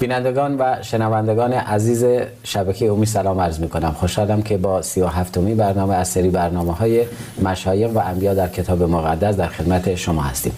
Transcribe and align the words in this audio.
بینندگان 0.00 0.56
و 0.58 0.82
شنوندگان 0.82 1.52
عزیز 1.52 2.04
شبکه 2.44 2.86
اومی 2.86 3.06
سلام 3.06 3.40
عرض 3.40 3.60
می 3.60 3.68
کنم 3.68 3.92
خوشحالم 3.92 4.42
که 4.42 4.56
با 4.56 4.82
سی 4.82 5.00
و 5.00 5.06
هفتمی 5.06 5.54
برنامه 5.54 5.94
از 5.94 6.08
سری 6.08 6.30
برنامه 6.30 6.72
های 6.72 7.04
مشایق 7.42 7.96
و 7.96 7.98
انبیا 7.98 8.34
در 8.34 8.48
کتاب 8.48 8.82
مقدس 8.82 9.36
در 9.36 9.46
خدمت 9.46 9.94
شما 9.94 10.22
هستیم. 10.22 10.52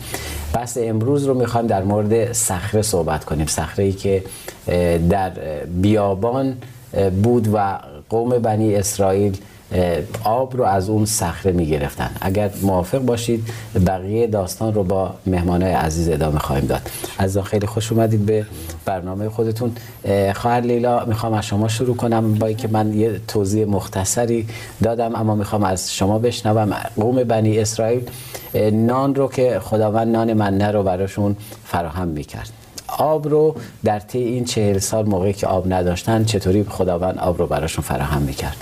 بحث 0.55 0.79
امروز 0.81 1.25
رو 1.25 1.35
می‌خوام 1.35 1.67
در 1.67 1.83
مورد 1.83 2.33
صخره 2.33 2.83
صحبت 2.83 3.25
کنیم. 3.25 3.47
صخره 3.47 3.85
ای 3.85 3.93
که 3.93 4.25
در 5.11 5.31
بیابان 5.83 6.57
بود 7.23 7.49
و 7.55 7.79
قوم 8.09 8.39
بنی 8.39 8.75
اسرائیل 8.75 9.39
آب 10.25 10.57
رو 10.57 10.65
از 10.65 10.89
اون 10.89 11.05
صخره 11.07 11.53
می 11.53 11.67
گرفتن 11.67 12.11
اگر 12.21 12.51
موافق 12.63 12.99
باشید 12.99 13.49
بقیه 13.87 14.27
داستان 14.27 14.75
رو 14.75 14.85
با 14.85 15.15
مهمانای 15.27 15.73
عزیز 15.73 16.09
ادامه 16.09 16.39
خواهیم 16.39 16.67
داد. 16.67 16.91
از 17.19 17.39
خیلی 17.39 17.67
خوش 17.67 17.93
اومدید 17.93 18.27
به 18.27 18.47
برنامه 18.85 19.29
خودتون. 19.29 19.73
خواهر 20.35 20.61
لیلا 20.61 21.05
می‌خوام 21.05 21.33
از 21.33 21.47
شما 21.47 21.69
شروع 21.69 21.97
کنم 21.97 22.35
با 22.35 22.47
اینکه 22.47 22.69
من 22.69 22.95
یه 22.95 23.21
توضیح 23.29 23.65
مختصری 23.65 24.47
دادم 24.83 25.15
اما 25.15 25.35
می‌خوام 25.35 25.65
از 25.65 25.95
شما 25.95 26.19
بشنوم. 26.19 26.77
قوم 26.97 27.25
بنی 27.25 27.59
اسرائیل 27.59 28.11
نان 28.73 29.15
رو 29.15 29.29
که 29.29 29.61
خداوند 29.63 30.09
نان 30.09 30.33
منه 30.33 30.71
رو 30.71 30.83
براشون 30.83 31.37
فراهم 31.65 32.09
می‌کرد. 32.09 32.51
آب 32.99 33.29
رو 33.29 33.55
در 33.85 33.99
طی 33.99 34.19
این 34.19 34.45
چهل 34.45 34.79
سال 34.79 35.07
موقعی 35.07 35.33
که 35.33 35.47
آب 35.47 35.73
نداشتن 35.73 36.25
چطوری 36.25 36.65
خداوند 36.65 37.19
آب 37.19 37.39
رو 37.39 37.47
براشون 37.47 37.85
فراهم 37.85 38.23
می‌کرد؟ 38.23 38.57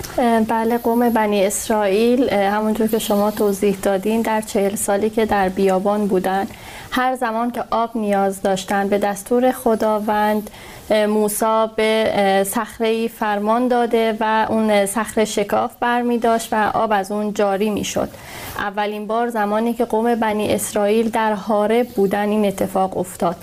بله 0.47 0.77
قوم 0.77 1.09
بنی 1.09 1.45
اسرائیل 1.45 2.33
همونطور 2.33 2.87
که 2.87 2.99
شما 2.99 3.31
توضیح 3.31 3.77
دادین 3.81 4.21
در 4.21 4.41
چهل 4.41 4.75
سالی 4.75 5.09
که 5.09 5.25
در 5.25 5.49
بیابان 5.49 6.07
بودن 6.07 6.47
هر 6.91 7.15
زمان 7.15 7.51
که 7.51 7.63
آب 7.71 7.89
نیاز 7.95 8.41
داشتن 8.41 8.87
به 8.87 8.97
دستور 8.97 9.51
خداوند 9.51 10.49
موسا 10.91 11.67
به 11.67 12.43
صخره 12.47 13.07
فرمان 13.07 13.67
داده 13.67 14.17
و 14.19 14.47
اون 14.49 14.85
صخره 14.85 15.25
شکاف 15.25 15.71
برمی 15.79 16.17
داشت 16.17 16.53
و 16.53 16.71
آب 16.73 16.91
از 16.93 17.11
اون 17.11 17.33
جاری 17.33 17.69
می 17.69 17.83
شد 17.83 18.09
اولین 18.57 19.07
بار 19.07 19.29
زمانی 19.29 19.73
که 19.73 19.85
قوم 19.85 20.15
بنی 20.15 20.53
اسرائیل 20.53 21.09
در 21.09 21.33
حارب 21.33 21.87
بودن 21.87 22.29
این 22.29 22.45
اتفاق 22.45 22.97
افتاد. 22.97 23.35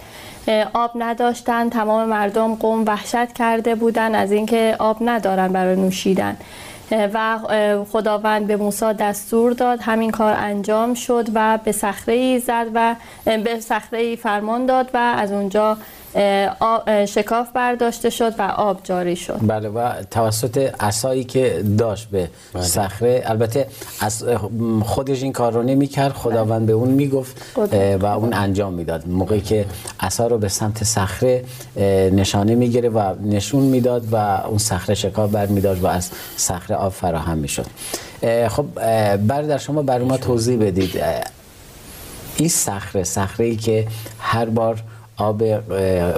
آب 0.75 0.91
نداشتن 0.95 1.69
تمام 1.69 2.09
مردم 2.09 2.55
قوم 2.55 2.85
وحشت 2.87 3.33
کرده 3.33 3.75
بودن 3.75 4.15
از 4.15 4.33
اینکه 4.33 4.77
آب 4.79 4.97
ندارن 5.01 5.49
برای 5.49 5.77
نوشیدن. 5.77 6.37
و 6.91 7.39
خداوند 7.93 8.47
به 8.47 8.57
موسی 8.57 8.93
دستور 8.93 9.53
داد 9.53 9.81
همین 9.83 10.11
کار 10.11 10.35
انجام 10.39 10.95
شد 10.95 11.27
و 11.35 11.59
به 11.65 11.73
صخره 11.73 12.39
زد 12.39 12.67
و 12.75 12.95
به 13.25 13.61
صخره 13.61 13.99
ای 13.99 14.17
فرمان 14.17 14.67
داد 14.67 14.91
و 14.95 14.97
از 14.97 15.33
اونجا 15.33 15.77
شکاف 17.09 17.49
برداشته 17.55 18.11
شد 18.11 18.35
و 18.39 18.43
آب 18.43 18.81
جاری 18.85 19.17
شد. 19.17 19.39
بله 19.43 19.69
و 19.69 19.93
توسط 20.11 20.75
عصایی 20.81 21.25
که 21.25 21.65
داشت 21.79 22.09
به 22.09 22.29
بله. 22.53 22.63
صخره 22.63 23.23
البته 23.27 23.67
از 24.01 24.25
خودش 24.83 25.23
این 25.23 25.33
کار 25.33 25.53
رو 25.53 25.63
نمی 25.63 25.87
کرد 25.87 26.13
خداوند 26.13 26.67
به 26.67 26.73
اون 26.73 26.89
می‌گفت 26.89 27.43
و 28.01 28.07
اون 28.07 28.33
انجام 28.33 28.73
می‌داد. 28.73 29.09
موقعی 29.09 29.41
که 29.41 29.67
عصا 30.01 30.27
رو 30.27 30.39
به 30.39 30.49
سمت 30.49 30.85
صخره 30.85 31.45
نشانه 32.13 32.55
می‌گیره 32.55 32.89
و 32.89 33.15
نشون 33.23 33.63
می‌داد 33.63 34.13
و 34.13 34.17
اون 34.17 34.59
صخره 34.59 34.95
شکاف 34.95 35.31
بر 35.31 35.47
میداشت 35.47 35.83
و 35.83 35.87
از 35.87 36.11
صخره 36.37 36.77
آب 36.77 36.93
فراهم 36.93 37.39
می‌شد. 37.39 37.67
خب 38.49 38.65
در 39.29 39.59
شما 39.59 39.83
بر 39.83 39.99
ما 39.99 40.17
توضیح 40.17 40.59
بدید. 40.67 41.03
این 42.37 42.49
صخره 42.49 43.05
صخره 43.05 43.47
ای 43.47 43.57
که 43.57 43.87
هر 44.19 44.45
بار 44.45 44.83
آب 45.19 45.59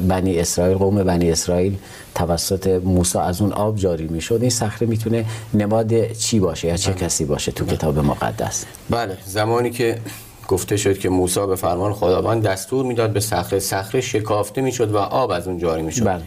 بنی 0.00 0.38
اسرائیل 0.38 0.76
قوم 0.76 1.04
بنی 1.04 1.30
اسرائیل 1.30 1.78
توسط 2.14 2.66
موسی 2.84 3.18
از 3.18 3.40
اون 3.40 3.52
آب 3.52 3.76
جاری 3.76 4.08
می‌شد 4.08 4.38
این 4.40 4.50
صخره 4.50 4.88
می‌تونه 4.88 5.24
نماد 5.54 6.12
چی 6.12 6.40
باشه 6.40 6.68
یا 6.68 6.76
چه 6.76 6.90
بله. 6.92 7.00
کسی 7.00 7.24
باشه 7.24 7.52
تو 7.52 7.66
کتاب 7.66 7.98
مقدس 7.98 8.64
بله 8.90 9.16
زمانی 9.26 9.70
که 9.70 9.98
گفته 10.48 10.76
شد 10.76 10.98
که 10.98 11.08
موسی 11.08 11.46
به 11.46 11.56
فرمان 11.56 11.92
خداوند 11.92 12.42
دستور 12.42 12.86
می‌داد 12.86 13.12
به 13.12 13.20
صخره 13.20 13.58
صخره 13.58 14.00
شکافته 14.00 14.60
می‌شد 14.60 14.92
و 14.92 14.96
آب 14.96 15.30
از 15.30 15.48
اون 15.48 15.58
جاری 15.58 15.82
می‌شد 15.82 16.06
بله. 16.06 16.22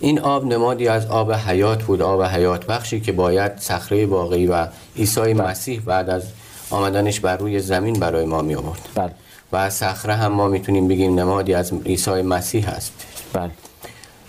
این 0.00 0.20
آب 0.20 0.46
نمادی 0.46 0.88
از 0.88 1.06
آب 1.06 1.32
حیات 1.32 1.82
بود 1.82 2.02
آب 2.02 2.22
حیات 2.22 2.66
بخشی 2.66 3.00
که 3.00 3.12
باید 3.12 3.52
صخره 3.58 4.06
واقعی 4.06 4.46
و 4.46 4.66
عیسی 4.96 5.20
بله. 5.20 5.34
مسیح 5.34 5.80
بعد 5.80 6.10
از 6.10 6.22
آمدنش 6.70 7.20
بر 7.20 7.36
روی 7.36 7.60
زمین 7.60 8.00
برای 8.00 8.24
ما 8.24 8.42
می 8.42 8.54
آورد 8.54 8.88
بله. 8.94 9.10
و 9.52 9.70
صخره 9.70 10.14
هم 10.14 10.32
ما 10.32 10.48
می‌تونیم 10.48 10.88
بگیم 10.88 11.20
نمادی 11.20 11.54
از 11.54 11.72
عیسی 11.72 12.22
مسیح 12.22 12.70
هست. 12.70 12.92
بله. 13.32 13.50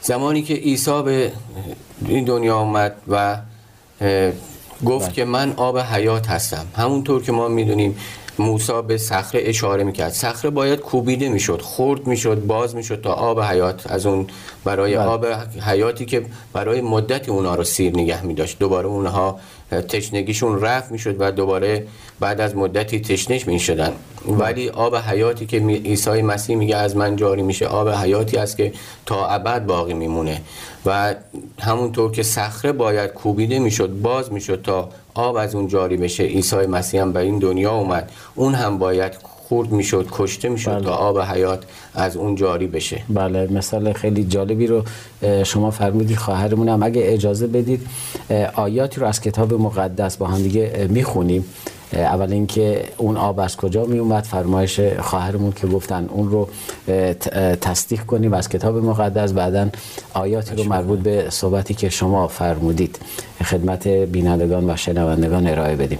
زمانی 0.02 0.42
که 0.42 0.54
عیسی 0.54 1.02
به 1.02 1.32
این 2.06 2.26
دنیا 2.26 2.56
آمد 2.56 2.96
و 3.08 3.38
گفت 4.86 5.06
بله. 5.06 5.16
که 5.16 5.26
من 5.26 5.54
آب 5.58 5.80
حیات 5.80 6.28
هستم. 6.30 6.66
همونطور 6.76 7.24
که 7.24 7.32
ما 7.32 7.48
می‌دونیم 7.48 7.98
موسی 8.40 8.82
به 8.88 8.98
صخره 8.98 9.42
اشاره 9.44 9.84
می‌کرد. 9.84 10.12
صخره 10.12 10.50
باید 10.50 10.80
کوبیده 10.80 11.30
می‌شد 11.30 11.62
خرد 11.62 12.08
می‌شد 12.08 12.46
باز 12.46 12.76
می‌شد 12.76 13.02
تا 13.02 13.14
آب 13.14 13.42
حیات 13.42 13.92
از 13.92 14.06
اون 14.06 14.28
برای 14.64 14.98
بله. 14.98 15.06
آب 15.06 15.26
حیاتی 15.66 16.06
که 16.06 16.26
برای 16.54 16.82
مدت 16.82 17.30
اونا 17.30 17.56
رو 17.56 17.64
سیر 17.64 17.94
نگه 17.94 18.26
میداشت. 18.26 18.60
دوباره 18.60 18.88
اونها 18.88 19.40
تشنگیشون 19.90 20.62
رفت 20.62 20.92
می‌شد 20.92 21.16
و 21.20 21.32
دوباره 21.32 21.88
بعد 22.20 22.42
از 22.42 22.56
مدتی 22.56 23.00
تشنش 23.00 23.48
می‌شدن. 23.48 23.92
ولی 24.28 24.70
آب 24.70 24.96
حیاتی 24.96 25.46
که 25.46 25.60
عیسی 25.60 26.22
مسیح 26.22 26.56
میگه 26.56 26.76
از 26.76 26.96
من 26.96 27.16
جاری 27.16 27.42
میشه 27.42 27.66
آب 27.66 27.90
حیاتی 27.90 28.38
است 28.38 28.58
که 28.58 28.74
تا 29.06 29.28
ابد 29.28 29.66
باقی 29.66 29.94
میمونه. 29.94 30.42
و 30.86 31.16
همونطور 31.60 32.12
که 32.12 32.24
صخره 32.24 32.72
باید 32.72 33.10
کوبیده 33.12 33.60
می‌شد 33.60 33.90
باز 33.90 34.34
می‌شد 34.34 34.62
تا 34.62 34.90
آب 35.18 35.36
از 35.36 35.56
اون 35.56 35.68
جاری 35.68 35.98
بشه. 35.98 36.24
عیسی 36.24 36.56
مسیح 36.56 37.02
هم 37.02 37.14
به 37.14 37.20
این 37.20 37.40
دنیا 37.40 37.74
اومد. 37.74 38.12
اون 38.36 38.54
هم 38.54 38.78
باید 38.78 39.14
خورد 39.24 39.72
می‌شد 39.72 40.08
کشته 40.12 40.50
می‌شد 40.50 40.72
بله. 40.72 40.82
تا 40.82 40.96
آب 40.96 41.20
حیات 41.20 41.64
از 41.96 42.18
اون 42.18 42.36
جاری 42.36 42.68
بشه. 42.68 43.02
بله 43.10 43.48
مثال 43.52 43.94
خیلی 43.94 44.24
جالبی 44.24 44.68
رو 44.68 44.84
شما 45.44 45.72
فرمودید 45.72 46.18
خواهرمون 46.18 46.70
هم 46.70 46.84
اگه 46.84 47.02
اجازه 47.06 47.48
بدید 47.48 47.88
آیاتی 48.56 49.02
رو 49.02 49.08
از 49.08 49.22
کتاب 49.22 49.54
مقدس 49.54 50.18
با 50.18 50.28
هم 50.28 50.42
دیگه 50.42 50.88
می‌خونیم. 50.90 51.46
اول 51.94 52.34
اینکه 52.34 52.84
اون 52.98 53.18
آب 53.18 53.40
از 53.40 53.58
کجا 53.58 53.86
می 53.86 54.00
اومد 54.00 54.24
فرمایش 54.24 54.80
خواهرمون 54.80 55.52
که 55.52 55.68
گفتن 55.68 56.06
اون 56.10 56.32
رو 56.32 56.50
تصدیق 57.62 58.06
کنیم 58.06 58.34
از 58.34 58.50
کتاب 58.50 58.78
مقدس. 58.78 59.34
بعدا 59.34 59.70
آیاتی 60.14 60.56
رو 60.56 60.64
مربوط 60.64 61.00
به 61.00 61.30
صحبتی 61.30 61.74
که 61.74 61.90
شما 61.90 62.28
فرمودید. 62.28 63.00
خدمت 63.46 63.88
بینندگان 63.88 64.70
و 64.70 64.76
شنوندگان 64.76 65.48
ارائه 65.48 65.76
بدیم. 65.76 66.00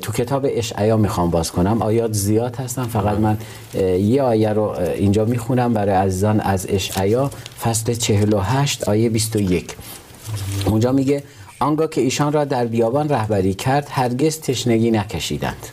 تو 0.00 0.12
کتاب 0.12 0.46
اشعیا 0.48 0.96
می‌خوام 0.96 1.30
باز 1.30 1.52
کنم. 1.52 1.82
آیات 1.82 2.12
زیاد 2.12 2.56
هستن. 2.56 2.84
فقط 2.84 3.18
من 3.18 3.38
یه 3.98 4.22
آیه 4.22 4.52
رو 4.52 4.74
اینجا 4.94 5.24
می‌خونم 5.24 5.74
برای 5.74 5.94
عزیزان 5.94 6.40
از 6.40 6.66
اشعیا 6.68 7.30
فصل 7.62 7.94
48 7.94 8.88
آیه 8.88 9.08
21 9.08 9.76
اونجا 10.66 10.92
میگه 10.92 11.22
آنگاه 11.60 11.90
که 11.90 12.00
ایشان 12.00 12.32
را 12.32 12.44
در 12.44 12.66
بیابان 12.66 13.08
رهبری 13.08 13.54
کرد 13.54 13.88
هرگز 13.90 14.40
تشنگی 14.40 14.90
نکشیدند. 14.90 15.66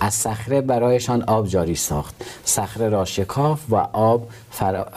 از 0.00 0.14
صخره 0.14 0.60
برایشان 0.60 1.22
آب 1.22 1.48
جاری 1.48 1.74
ساخت. 1.74 2.14
صخره 2.44 2.88
را 2.88 3.04
شکاف 3.04 3.60
و 3.70 3.76
آب 3.92 4.28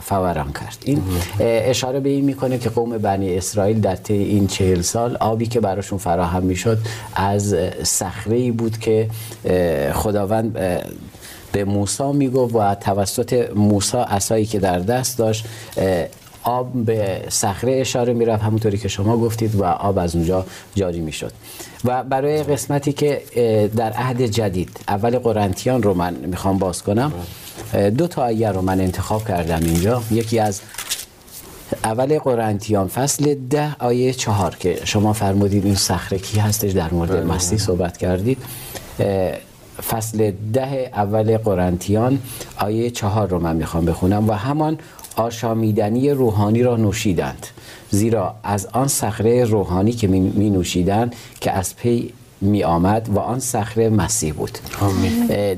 فوران 0.02 0.54
کرد. 0.54 0.78
این 0.84 1.04
اشاره 1.40 2.00
به 2.00 2.10
این 2.10 2.26
می‌کنه 2.26 2.58
که 2.58 2.70
قوم 2.70 2.98
بنی 2.98 3.38
اسرائیل 3.38 3.80
در 3.80 3.96
طی 3.96 4.14
این 4.14 4.48
چهل 4.48 4.82
سال 4.82 5.16
آبی 5.16 5.48
که 5.48 5.60
براشون 5.60 5.98
فراهم 5.98 6.44
می‌شد 6.44 6.78
از 7.16 7.56
صخره 7.84 8.52
بود 8.52 8.78
که 8.78 9.10
خداوند 9.94 10.54
به 11.52 11.66
موسی 11.66 12.12
می‌گفت 12.12 12.56
و 12.56 12.76
توسط 12.76 13.50
موسی 13.56 13.98
عصایی 13.98 14.46
که 14.46 14.60
در 14.60 14.80
دست 14.80 15.18
داشت 15.18 15.46
آب 16.48 16.74
به 16.74 17.22
صخره 17.30 17.80
اشاره 17.82 18.14
می‌رفت 18.14 18.44
همونطوری 18.44 18.78
که 18.78 18.88
شما 18.88 19.18
گفتید 19.18 19.56
و 19.56 19.64
آب 19.64 19.98
از 20.00 20.16
اونجا 20.16 20.46
جاری 20.76 21.00
می‌شد. 21.00 21.32
و 21.86 22.04
برای 22.04 22.44
قسمتی 22.44 22.94
که 22.94 23.22
در 23.76 23.94
عهد 23.94 24.22
جدید 24.22 24.80
اول 24.88 25.20
قرنتیان 25.20 25.84
رو 25.84 25.94
من 25.94 26.14
می‌خوام 26.14 26.58
باز 26.58 26.84
کنم 26.84 27.12
دو 27.98 28.08
تا 28.08 28.24
آیه 28.24 28.52
رو 28.52 28.62
من 28.62 28.82
انتخاب 28.82 29.28
کردم 29.28 29.60
اینجا. 29.64 30.02
یکی 30.12 30.40
از 30.40 30.62
اول 31.84 32.20
قرنتیان 32.20 32.88
فصل 32.88 33.36
ده 33.50 33.76
آیه 33.80 34.14
چهار 34.14 34.56
که 34.56 34.80
شما 34.84 35.14
فرمودید 35.14 35.66
این 35.66 35.76
صخره 35.76 36.20
کی 36.20 36.40
هستش 36.40 36.72
در 36.72 36.94
مورد 36.94 37.12
بله. 37.12 37.36
مسیح 37.36 37.58
صحبت 37.58 37.98
کردید. 37.98 38.38
فصل 39.90 40.32
ده 40.54 40.90
اول 40.94 41.38
قرنتیان 41.38 42.20
آیه 42.58 42.90
چهار 42.90 43.28
رو 43.28 43.40
من 43.40 43.56
می‌خوام 43.56 43.86
بخونم. 43.86 44.30
و 44.30 44.34
همان 44.34 44.78
آشامیدنی 45.18 46.10
روحانی 46.10 46.64
را 46.64 46.78
نوشیدند 46.78 47.48
زیرا 47.90 48.36
از 48.44 48.68
آن 48.72 48.88
صخره 48.88 49.46
روحانی 49.46 49.92
که 49.92 50.08
می 50.08 50.50
نوشیدند 50.50 51.16
که 51.42 51.52
از 51.52 51.76
پی 51.76 52.14
می 52.42 52.64
آمد 52.64 53.10
و 53.10 53.20
آن 53.20 53.40
صخره 53.40 53.90
مسیح 53.90 54.34
بود. 54.34 54.58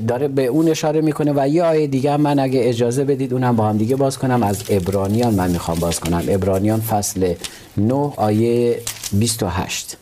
داره 0.08 0.28
به 0.28 0.46
اون 0.46 0.70
اشاره 0.70 1.02
می‌کنه 1.02 1.34
و 1.36 1.48
یه 1.48 1.64
آیه 1.64 1.88
دیگه 1.88 2.18
من 2.18 2.40
اگه 2.40 2.60
اجازه 2.64 3.04
بدید 3.04 3.34
اونم 3.34 3.56
با 3.56 3.70
هم 3.70 3.78
دیگه 3.78 3.96
باز 3.96 4.18
کنم. 4.18 4.44
از 4.44 4.64
ابرانیان 4.70 5.34
من 5.34 5.52
می‌خوام 5.52 5.80
باز 5.80 6.00
کنم. 6.00 6.24
ابرانیان 6.28 6.82
فصل 6.82 7.34
9 7.78 7.94
آیه 8.16 8.80
28 9.14 9.98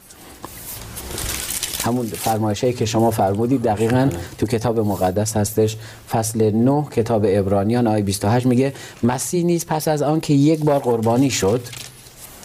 همون 1.88 2.06
فرمایشی 2.06 2.74
که 2.74 2.86
شما 2.86 3.12
فرمودید 3.12 3.62
دقیقا 3.62 4.10
تو 4.38 4.46
کتاب 4.46 4.80
مقدس 4.80 5.38
هستش. 5.38 5.78
فصل 6.12 6.52
9 6.52 6.86
کتاب 6.92 7.26
ابرانیان 7.28 7.88
آیه 7.88 8.04
28 8.04 8.46
میگه 8.46 8.74
مسیح 9.04 9.46
نیز 9.46 9.66
پس 9.66 9.88
از 9.88 10.02
آن 10.02 10.20
که 10.20 10.34
یک 10.34 10.60
بار 10.60 10.80
قربانی 10.80 11.30
شد 11.30 11.62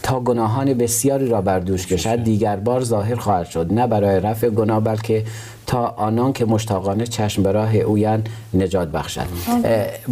تا 0.02 0.20
گناهان 0.20 0.74
بسیاری 0.74 1.28
را 1.28 1.40
بر 1.40 1.58
دوش 1.58 1.86
کشد 1.86 2.24
دیگر 2.24 2.56
بار 2.56 2.84
ظاهر 2.84 3.14
خواهد 3.14 3.46
شد 3.46 3.72
نه 3.72 3.86
برای 3.86 4.20
رفع 4.20 4.48
گناه 4.48 4.80
بلکه 4.80 5.24
تا 5.66 5.86
آنان 5.86 6.32
که 6.32 6.44
مشتاقانه 6.44 7.06
چشم 7.06 7.42
به 7.42 7.52
راه 7.52 7.76
اوین 7.76 8.22
نجات 8.54 8.88
بخشد 8.88 9.26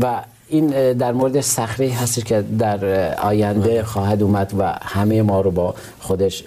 و 0.02 0.22
این 0.48 0.92
در 0.92 1.12
مورد 1.12 1.40
صخره 1.40 1.88
هست 1.88 2.24
که 2.24 2.44
در 2.58 3.14
آینده 3.14 3.82
خواهد 3.82 4.22
اومد 4.22 4.52
و 4.58 4.78
همه 4.82 5.22
ما 5.22 5.40
رو 5.40 5.50
با 5.50 5.74
خودش 6.00 6.44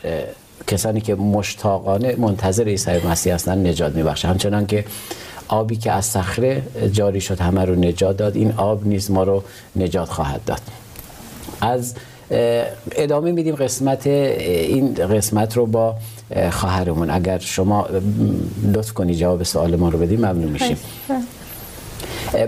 کسانی 0.67 1.01
که 1.01 1.15
مشتاقانه 1.15 2.15
منتظر 2.15 2.63
عیسی 2.63 2.91
مسیح 2.91 3.33
هستن 3.33 3.67
نجات 3.67 3.95
میبخشه. 3.95 4.27
همچنان 4.27 4.65
که 4.65 4.85
آبی 5.47 5.75
که 5.75 5.91
از 5.91 6.05
صخره 6.05 6.61
جاری 6.91 7.21
شد 7.21 7.39
همه 7.39 7.65
رو 7.65 7.75
نجات 7.75 8.17
داد 8.17 8.35
این 8.35 8.53
آب 8.57 8.87
نیز 8.87 9.11
ما 9.11 9.23
رو 9.23 9.43
نجات 9.75 10.09
خواهد 10.09 10.41
داد. 10.45 10.61
از 11.61 11.93
ادامه 12.91 13.31
میدیم 13.31 13.55
قسمت 13.55 14.07
این 14.07 14.93
قسمت 14.93 15.57
رو 15.57 15.65
با 15.65 15.95
خواهرمون. 16.51 17.09
اگر 17.09 17.39
شما 17.39 17.87
لطف 18.73 18.93
کنی 18.93 19.15
جواب 19.15 19.43
سوال 19.43 19.75
ما 19.75 19.89
رو 19.89 19.99
بدیم 19.99 20.19
ممنون 20.19 20.51
میشیم. 20.51 20.77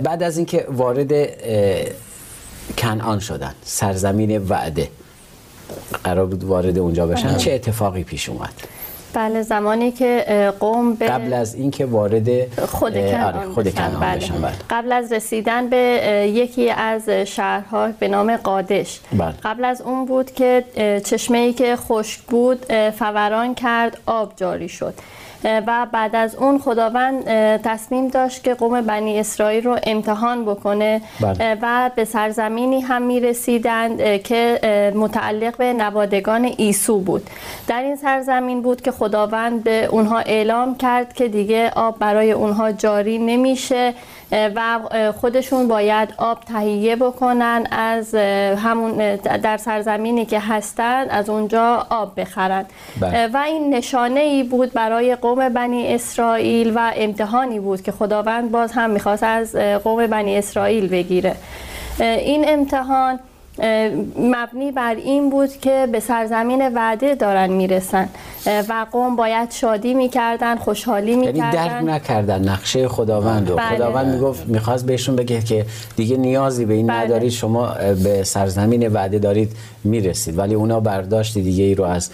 بعد 0.03 0.23
از 0.23 0.38
اینکه 0.38 0.65
وارد 0.69 1.11
کنعان 2.77 3.19
شدن 3.19 3.53
سرزمین 3.63 4.38
وعده 4.38 4.89
قرار 6.03 6.25
بود 6.25 6.44
وارد 6.44 6.77
اونجا 6.77 7.07
بشن 7.07 7.38
چه 7.38 7.51
اتفاقی 7.53 8.03
پیش 8.03 8.29
اومد 8.29 8.53
بله 9.13 9.41
زمانی 9.41 9.91
که 9.91 10.25
قوم 10.59 10.94
به 10.94 11.07
قبل 11.07 11.33
از 11.33 11.56
اینکه 11.56 11.85
وارد 11.85 12.56
خود 12.65 12.94
کنعان 12.94 13.35
آره 13.35 13.47
بشن. 13.47 13.71
کنعان 13.71 14.00
بله. 14.00 14.15
بشن 14.15 14.41
بله. 14.41 14.51
قبل 14.69 14.91
از 14.91 15.12
رسیدن 15.12 15.69
به 15.69 15.77
یکی 16.35 16.69
از 16.69 17.09
شهرها 17.09 17.88
به 18.00 18.07
نام 18.07 18.38
قادش 18.38 19.00
بله. 19.13 19.33
قبل 19.44 19.65
از 19.65 19.81
اون 19.81 20.06
بود 20.06 20.31
که 20.31 20.63
چشمه 21.06 21.38
ای 21.38 21.53
که 21.53 21.75
خشک 21.75 22.21
بود 22.21 22.65
فوران 22.91 23.56
کرد 23.56 23.97
آب 24.06 24.33
جاری 24.35 24.69
شد 24.69 24.94
و 25.43 25.87
بعد 25.91 26.15
از 26.15 26.35
اون 26.35 26.59
خداوند 26.59 27.23
تصمیم 27.61 28.07
داشت 28.07 28.43
که 28.43 28.53
قوم 28.53 28.81
بنی 28.81 29.19
اسرائیل 29.19 29.63
رو 29.63 29.77
امتحان 29.83 30.45
بکنه. 30.45 31.01
بله. 31.21 31.57
و 31.61 31.91
به 31.95 32.05
سرزمینی 32.05 32.81
هم 32.81 33.01
می 33.01 33.19
رسیدند 33.19 34.21
که 34.21 34.59
متعلق 34.95 35.57
به 35.57 35.73
نوادگان 35.73 36.51
ایسو 36.57 36.99
بود. 36.99 37.29
در 37.67 37.81
این 37.81 37.95
سرزمین 37.95 38.61
بود 38.61 38.81
که 38.81 38.91
خداوند 38.91 39.63
به 39.63 39.85
اونها 39.85 40.19
اعلام 40.19 40.77
کرد 40.77 41.13
که 41.13 41.27
دیگه 41.27 41.71
آب 41.75 41.99
برای 41.99 42.31
اونها 42.31 42.71
جاری 42.71 43.17
نمیشه. 43.17 43.93
و 44.31 44.80
خودشون 45.22 45.68
باید 45.68 46.13
آب 46.18 46.39
تهیه 46.39 46.95
بکنن 46.95 47.68
از 47.72 48.16
همون 48.56 49.16
در 49.16 49.57
سرزمینی 49.57 50.25
که 50.25 50.39
هستند 50.39 51.07
از 51.10 51.30
اونجا 51.30 51.88
آب 51.89 52.19
بخرن 52.19 52.66
بله. 53.01 53.27
و 53.27 53.38
این 53.38 53.74
نشانه 53.74 54.19
ای 54.19 54.44
بود 54.44 54.74
برای 54.74 55.16
قوم 55.16 55.50
بنی 55.50 55.95
اسرائیل 55.95 56.72
و 56.75 56.92
امتحانی 56.95 57.60
بود 57.60 57.81
که 57.81 57.92
خداوند 57.92 58.51
باز 58.51 58.72
هم 58.72 58.89
می‌خواست 58.89 59.24
از 59.24 59.56
قوم 59.56 60.07
بنی 60.07 60.38
اسرائیل 60.38 60.88
بگیره 60.88 61.36
این 62.00 62.45
امتحان 62.48 63.19
مبنی 64.19 64.72
بر 64.75 64.96
این 64.96 65.30
بود 65.30 65.57
که 65.57 65.88
به 65.92 66.00
سرزمین 66.00 66.74
وعده 66.75 67.16
دارن 67.16 67.50
می‌رسن 67.50 68.10
و 68.46 68.86
قوم 68.92 69.16
باید 69.16 69.52
شادی 69.52 69.94
می‌کردن 69.94 70.56
خوشحالی 70.56 71.12
یعنی 71.12 71.25
می‌کردن 71.25 71.52
درک 71.52 71.84
نکردن 71.84 72.50
نقشه 72.50 72.88
خداوند 72.88 73.50
رو 73.50 73.56
بله. 73.56 73.75
خداوند 73.75 74.13
می‌گفت 74.13 74.48
می‌خواست 74.48 74.86
بهشون 74.86 75.16
بگه 75.16 75.42
که 75.42 75.66
دیگه 75.96 76.18
نیازی 76.18 76.66
به 76.66 76.74
این 76.74 76.88
بله. 76.88 76.98
ندارید 76.98 77.31
شما 77.31 77.74
به 78.04 78.24
سرزمین 78.24 78.88
وعده 78.88 79.19
دارید 79.19 79.52
می‌رسید. 79.85 80.37
ولی 80.37 80.53
اونا 80.53 80.79
برداشت 80.79 81.37
دیگه 81.37 81.63
ای 81.63 81.75
رو 81.75 81.83
از 81.83 82.09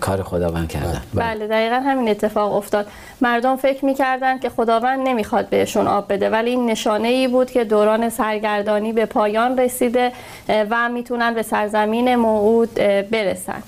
کار 0.00 0.22
خداوند 0.22 0.68
کردن. 0.68 1.02
بله. 1.14 1.46
دقیقا 1.46 1.76
همین 1.76 2.08
اتفاق 2.08 2.54
افتاد. 2.54 2.86
مردم 3.20 3.56
فکر 3.56 3.84
می‌کردن 3.84 4.38
که 4.38 4.48
خداوند 4.48 5.08
نمی‌خواد 5.08 5.48
بهشون 5.48 5.86
آب 5.86 6.12
بده 6.12 6.30
ولی 6.30 6.50
این 6.50 6.70
نشانه 6.70 7.08
ای 7.08 7.28
بود 7.28 7.50
که 7.50 7.64
دوران 7.64 8.08
سرگردانی 8.08 8.92
به 8.92 9.06
پایان 9.06 9.58
رسیده 9.58 10.12
و 10.48 10.88
می‌تونن 10.88 11.34
به 11.34 11.42
سرزمین 11.42 12.16
موعود 12.16 12.74
برسن. 13.10 13.62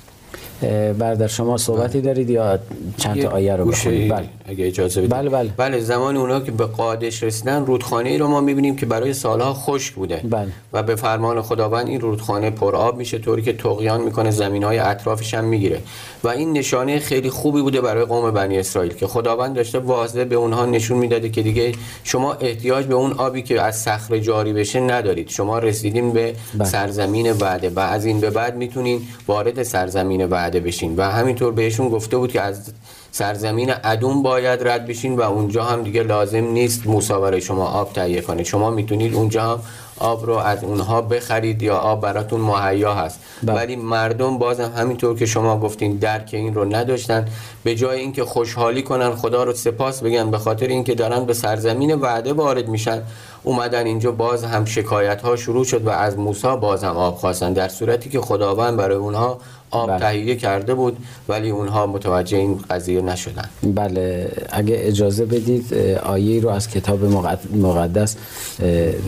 بردر 0.99 1.27
شما 1.27 1.57
صحبتی 1.57 2.01
دارید 2.01 2.31
یا 2.31 2.59
چند 2.97 3.23
تا 3.23 3.29
آیه 3.29 3.57
رو 3.57 3.65
بخونید 3.65 4.13
بله. 4.13 4.29
اگه 4.47 4.67
اجازه 4.67 5.01
بدید. 5.01 5.11
بله 5.11 5.31
بله. 5.31 5.51
بله 5.57 5.81
زمان 5.81 6.17
اونا 6.17 6.41
که 6.41 6.53
به 6.53 6.67
قادش 6.67 7.23
رسیدن 7.23 7.67
رودخانه 7.67 8.11
ای 8.11 8.19
رو 8.19 8.29
ما 8.29 8.41
می‌بینیم 8.41 8.77
که 8.77 8.87
برای 8.87 9.15
سالها 9.15 9.55
خشک 9.55 9.95
بوده. 9.95 10.21
بله. 10.31 10.49
و 10.73 10.83
به 10.83 10.95
فرمان 10.95 11.43
خداوند 11.43 11.89
این 11.89 12.01
رودخانه 12.01 12.51
پر 12.51 12.77
آب 12.77 12.97
میشه 12.97 13.19
طوری 13.19 13.43
که 13.43 13.53
تقیان 13.53 14.01
می‌کنه 14.01 14.31
زمین 14.31 14.65
های 14.65 14.79
اطرافش 14.79 15.35
هم 15.35 15.45
می‌گیره. 15.45 15.79
و 16.25 16.29
این 16.29 16.53
نشانه 16.53 16.99
خیلی 16.99 17.31
خوبی 17.31 17.63
بوده 17.63 17.81
برای 17.81 18.05
قوم 18.05 18.31
بنی 18.31 18.59
اسرائیل 18.59 18.93
که 18.93 19.07
خداوند 19.07 19.57
داشته 19.57 19.79
واضح 19.79 20.25
به 20.25 20.35
اونها 20.35 20.67
نشون 20.67 20.99
می‌داده 20.99 21.29
که 21.29 21.43
دیگه 21.43 21.73
شما 22.05 22.33
احتیاج 22.33 22.87
به 22.87 22.95
اون 22.95 23.13
آبی 23.13 23.43
که 23.43 23.63
از 23.63 23.77
صخره 23.77 24.21
جاری 24.21 24.53
بشه 24.53 24.81
ندارید. 24.81 25.29
شما 25.29 25.59
رسیدین 25.59 26.13
به 26.13 26.35
بله. 26.55 26.69
سرزمین 26.69 27.33
وعده 27.33 27.71
و 27.71 27.81
از 27.81 28.05
این 28.05 28.21
به 28.21 28.31
بعد 28.31 28.57
می‌تونین 28.57 29.01
وارد 29.29 29.63
سرزمین 29.63 30.27
وعده 30.27 30.44
بشین. 30.53 30.97
و 30.97 31.03
همینطور 31.03 31.53
بهشون 31.53 31.89
گفته 31.89 32.17
بود 32.17 32.33
که 32.33 32.41
از 32.41 32.73
سرزمین 33.13 33.75
ادوم 33.85 34.23
باید 34.23 34.69
رد 34.69 34.87
بشین 34.87 35.17
و 35.17 35.23
اونجا 35.23 35.65
هم 35.65 35.83
دیگه 35.83 36.03
لازم 36.03 36.45
نیست 36.45 36.87
موسی 36.87 37.13
برای 37.13 37.41
شما 37.41 37.67
آب 37.67 37.93
تهیه 37.93 38.21
کنید. 38.21 38.47
شما 38.47 38.71
می‌تونید 38.71 39.15
اونجا 39.15 39.43
هم 39.43 39.61
آب 39.99 40.27
رو 40.27 40.35
از 40.35 40.65
اونها 40.65 41.01
بخرید 41.03 41.63
یا 41.63 41.77
آب 41.77 42.01
براتون 42.01 42.41
مهیا 42.41 42.95
هست. 42.95 43.21
بله. 43.43 43.57
ولی 43.57 43.77
مردم 43.77 44.39
بازم 44.39 44.73
همینطور 44.77 45.19
که 45.19 45.27
شما 45.27 45.61
گفتین 45.61 45.97
درک 45.97 46.31
این 46.33 46.55
رو 46.55 46.65
نداشتن. 46.65 47.29
به 47.65 47.75
جای 47.75 48.01
اینکه 48.01 48.25
خوشحالی 48.25 48.83
کنن 48.83 49.15
خدا 49.15 49.45
رو 49.45 49.53
سپاس 49.53 50.03
بگن 50.03 50.31
به 50.31 50.39
خاطر 50.39 50.67
اینکه 50.67 50.95
دارن 50.95 51.25
به 51.25 51.35
سرزمین 51.35 51.95
وعده 51.95 52.33
وارد 52.33 52.69
میشن 52.69 53.03
اومدن 53.43 53.87
اینجا 53.87 54.13
باز 54.13 54.45
هم 54.45 54.65
شکایت 54.65 55.23
ها 55.23 55.37
شروع 55.37 55.65
شد 55.65 55.87
و 55.87 55.91
از 55.91 56.19
موسی 56.19 56.57
باز 56.61 56.85
هم 56.85 56.97
آب 56.97 57.15
خواستن. 57.15 57.53
در 57.53 57.69
صورتی 57.69 58.11
که 58.11 58.21
خداوند 58.21 58.77
برای 58.77 58.97
اونها 58.97 59.39
آب 59.75 59.89
بله. 59.91 59.99
تهیه 59.99 60.37
کرده 60.37 60.75
بود 60.75 60.97
ولی 61.29 61.51
اونها 61.51 61.87
متوجه 61.87 62.39
این 62.39 62.59
قضیه 62.71 63.01
نشدن. 63.01 63.49
بله 63.63 64.31
اگه 64.51 64.77
اجازه 64.79 65.25
بدید 65.27 65.75
آیه 66.05 66.41
رو 66.41 66.49
از 66.49 66.71
کتاب 66.71 67.05
مقد- 67.05 67.57
مقدس 67.57 68.17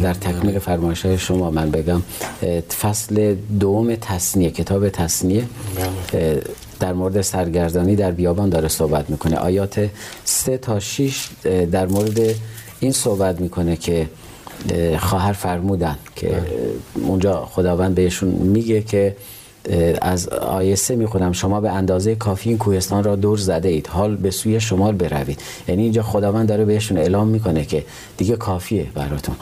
در 0.03 0.15
تکمیل 0.15 0.59
فرمایش 0.59 1.07
های 1.07 1.19
شما 1.19 1.51
من 1.51 1.71
بگم. 1.71 2.03
فصل 2.81 3.35
دوم 3.61 3.95
تصنیه 3.95 4.51
کتاب 4.51 4.89
تصنیه. 4.89 5.45
اه، 6.15 6.35
در 6.81 6.93
مورد 6.93 7.21
سرگردانی 7.21 7.97
در 7.97 8.11
بیابان 8.11 8.49
داره 8.49 8.69
صحبت 8.69 9.11
می‌کنه. 9.11 9.37
آیات 9.37 9.89
سه 10.25 10.59
تا 10.59 10.81
6 10.81 11.29
در 11.73 11.87
مورد 11.87 12.19
این 12.81 12.93
صحبت 12.93 13.41
می‌کنه 13.41 13.77
که 13.77 14.07
اه، 14.71 14.99
خواهر 14.99 15.33
فرمودن 15.33 15.97
که 16.17 16.37
اه، 16.37 16.43
اونجا 16.95 17.45
خداوند 17.51 17.95
بهشون 17.95 18.29
میگه 18.29 18.83
که 18.83 19.17
از 20.03 20.29
آیه 20.29 20.75
سه 20.75 20.97
می‌خونم. 20.97 21.33
شما 21.33 21.61
به 21.61 21.71
اندازه 21.71 22.15
کافی 22.15 22.49
این 22.49 22.59
کوهستان 22.59 23.05
را 23.05 23.17
دور 23.17 23.39
زده 23.39 23.69
اید. 23.69 23.87
حال 23.87 24.17
به 24.17 24.31
سوی 24.31 24.61
شمال 24.61 24.95
بروید. 24.95 25.41
یعنی 25.69 25.83
اینجا 25.83 26.03
خداوند 26.03 26.49
داره 26.49 26.65
بهشون 26.65 26.99
اعلام 26.99 27.29
می‌کنه 27.29 27.65
که 27.65 27.85
دیگه 28.17 28.37
کافیه 28.37 28.87
براتون. 28.95 29.37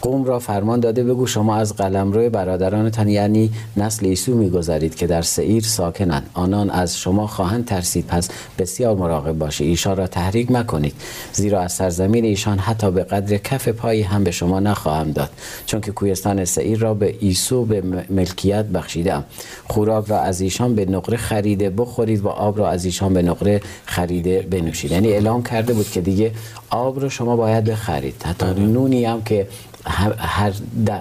قوم 0.00 0.24
را 0.24 0.38
فرمان 0.38 0.80
داده 0.80 1.04
بگو 1.04 1.26
شما 1.26 1.56
از 1.56 1.76
قلمرو 1.76 2.30
برادرانتان 2.30 3.08
یعنی 3.08 3.50
نسل 3.76 4.06
عیسو 4.06 4.34
میگذرید 4.34 4.94
که 4.94 5.06
در 5.06 5.22
سعیر 5.22 5.62
ساکنند. 5.62 6.30
آنان 6.34 6.70
از 6.70 6.98
شما 6.98 7.26
خواهند 7.26 7.64
ترسید. 7.64 8.06
پس 8.06 8.28
بسیار 8.58 8.96
مراقب 8.96 9.38
باشید. 9.38 9.68
ایشان 9.68 9.96
را 9.96 10.06
تحریک 10.06 10.50
مکنید. 10.50 10.94
زیرا 11.32 11.60
از 11.60 11.72
سرزمین 11.72 12.24
ایشان 12.24 12.58
حتی 12.58 12.90
به 12.90 13.02
قدر 13.04 13.36
کف 13.36 13.68
پایی 13.68 14.02
هم 14.02 14.24
به 14.24 14.30
شما 14.30 14.60
نخواهم 14.60 15.12
داد. 15.12 15.30
چون 15.66 15.80
که 15.80 15.92
کوهستان 15.92 16.44
سعیر 16.44 16.78
را 16.78 16.94
به 16.94 17.06
عیسو 17.06 17.64
به 17.64 17.82
ملکیت 18.10 18.64
بخشیدم 18.64 19.24
خوراک 19.68 20.06
را 20.08 20.20
از 20.20 20.40
ایشان 20.40 20.74
به 20.74 20.84
نقره 20.84 21.16
خریده 21.16 21.70
بخورید 21.70 22.24
و 22.24 22.28
آب 22.28 22.58
را 22.58 22.70
از 22.70 22.84
ایشان 22.84 23.14
به 23.14 23.22
نقره 23.22 23.60
خریده 23.84 24.42
بنوشید. 24.42 24.90
یعنی 24.90 25.08
اعلام 25.08 25.42
کرده 25.42 25.72
بود 25.72 25.90
که 25.90 26.00
دیگه 26.00 26.32
آب 26.70 27.00
رو 27.00 27.08
شما 27.08 27.36
باید 27.36 27.64
بخرید. 27.64 28.22
حتی 28.26 28.46
نونی 28.46 29.04
هم 29.04 29.22
که 29.22 29.46
هر, 29.86 30.52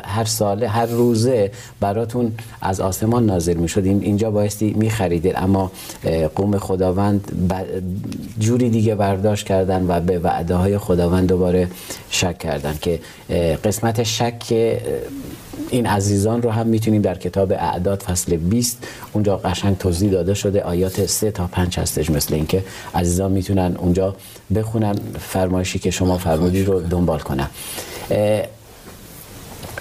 هر 0.03 0.23
ساله 0.25 0.67
هر 0.67 0.85
روزه 0.85 1.51
براتون 1.79 2.31
از 2.61 2.81
آسمان 2.81 3.25
نازل 3.25 3.53
می 3.53 3.67
شد 3.67 3.85
اینجا 3.85 4.31
بایستی 4.31 4.73
می 4.73 4.89
خریدید 4.89 5.33
اما 5.35 5.71
قوم 6.35 6.57
خداوند 6.57 7.31
جوری 8.39 8.69
دیگه 8.69 8.95
برداشت 8.95 9.45
کردن 9.45 9.85
و 9.87 9.99
به 9.99 10.19
وعده 10.19 10.55
های 10.55 10.77
خداوند 10.77 11.27
دوباره 11.27 11.67
شک 12.09 12.37
کردن 12.37 12.77
که 12.81 12.99
قسمت 13.63 14.03
شک 14.03 14.53
این 15.69 15.85
عزیزان 15.85 16.41
رو 16.41 16.49
هم 16.51 16.67
می‌تونیم 16.67 17.01
در 17.01 17.17
کتاب 17.17 17.51
اعداد 17.51 18.01
فصل 18.01 18.37
20 18.37 18.87
اونجا 19.13 19.37
قشنگ 19.37 19.77
توضیح 19.77 20.11
داده 20.11 20.33
شده 20.33 20.61
آیات 20.61 21.05
3 21.05 21.31
تا 21.31 21.47
5 21.47 21.79
هستش 21.79 22.09
مثل 22.09 22.33
اینکه 22.33 22.63
عزیزان 22.95 23.31
می‌تونن 23.31 23.75
اونجا 23.77 24.15
بخونن 24.55 24.95
فرمایشی 25.19 25.79
که 25.79 25.91
شما 25.91 26.17
فرمودی 26.17 26.63
رو 26.63 26.79
دنبال 26.79 27.19
کنن. 27.19 27.49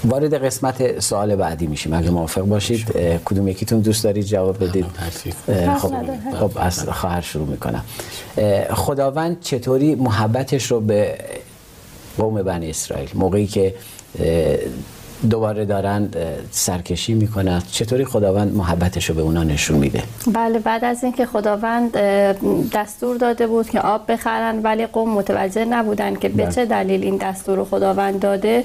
وارد 0.05 0.45
قسمت 0.45 1.00
سوال 1.00 1.37
بعدی 1.37 1.67
میشیم 1.67 1.93
اگه 1.93 2.11
موافق 2.11 2.43
باشید. 2.43 2.93
کدوم 3.25 3.49
یکیتون 3.49 3.81
دوست 3.81 4.05
دارید؟ 4.05 4.25
جواب 4.25 4.64
بدید. 4.64 4.87
خب, 5.79 5.95
خب 6.41 6.50
از 6.57 6.88
خواهر 6.88 7.21
شروع 7.21 7.47
می‌کنم. 7.47 7.85
خداوند 8.75 9.41
چطوری 9.41 9.95
محبتش 9.95 10.71
رو 10.71 10.81
به 10.81 11.19
قوم 12.19 12.43
بنی 12.43 12.71
اسرائیل 12.71 13.09
موقعی 13.14 13.47
که 13.47 13.75
دوباره 15.31 15.64
دارن 15.64 16.09
سرکشی 16.50 17.14
می‌کنن. 17.14 17.62
چطوری 17.73 18.05
خداوند 18.05 18.57
محبتش 18.57 19.09
رو 19.09 19.14
به 19.14 19.23
اونا 19.23 19.45
نشون 19.45 19.79
میده؟ 19.79 20.02
بله 20.33 20.59
بعد 20.59 20.85
از 20.85 21.05
اینکه 21.05 21.26
خداوند 21.26 21.97
دستور 22.73 23.17
داده 23.17 23.47
بود 23.47 23.71
که 23.71 23.81
آب 23.81 24.12
بخرن 24.12 24.62
ولی 24.62 24.87
قوم 24.87 25.11
متوجه 25.11 25.64
نبودن 25.64 26.14
که 26.14 26.29
به 26.29 26.43
بله. 26.43 26.52
چه 26.52 26.64
دلیل 26.64 27.02
این 27.02 27.17
دستور 27.17 27.57
رو 27.57 27.64
خداوند 27.64 28.21
داده 28.21 28.64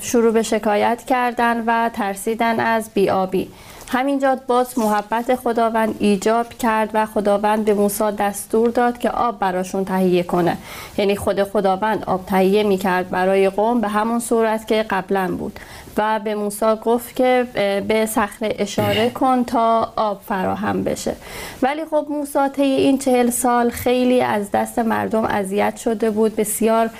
شروع 0.00 0.32
به 0.32 0.42
شکایت 0.42 1.02
کردن 1.06 1.64
و 1.66 1.90
ترسیدن 1.92 2.60
از 2.60 2.90
بیابی 2.94 3.48
همینجا 3.94 4.38
باز 4.46 4.78
محبت 4.78 5.34
خداوند 5.34 5.94
ایجاب 5.98 6.48
کرد 6.48 6.90
و 6.94 7.06
خداوند 7.06 7.64
به 7.64 7.74
موسی 7.74 8.04
دستور 8.18 8.70
داد 8.70 8.98
که 8.98 9.10
آب 9.10 9.38
براشون 9.38 9.84
تهیه 9.84 10.22
کنه. 10.22 10.56
یعنی 10.98 11.16
خود 11.16 11.42
خداوند 11.42 12.04
آب 12.04 12.26
تهیه 12.26 12.62
می 12.62 12.78
کرد 12.78 13.10
برای 13.10 13.48
قوم 13.48 13.80
به 13.80 13.88
همون 13.88 14.18
صورت 14.18 14.66
که 14.66 14.82
قبلا 14.82 15.36
بود. 15.38 15.60
و 15.96 16.20
به 16.24 16.34
موسی 16.34 16.74
گفت 16.84 17.16
که 17.16 17.46
به 17.88 18.06
صخره 18.06 18.54
اشاره 18.58 19.10
کن 19.10 19.44
تا 19.44 19.92
آب 19.96 20.20
فراهم 20.28 20.84
بشه. 20.84 21.16
ولی 21.62 21.84
خب 21.84 22.06
موسی 22.10 22.48
طی 22.48 22.62
این 22.62 22.98
چهل 22.98 23.30
سال 23.30 23.70
خیلی 23.70 24.20
از 24.20 24.50
دست 24.50 24.78
مردم 24.78 25.24
اذیت 25.24 25.76
شده 25.76 26.10
بود 26.10 26.36
بسیار 26.36 26.90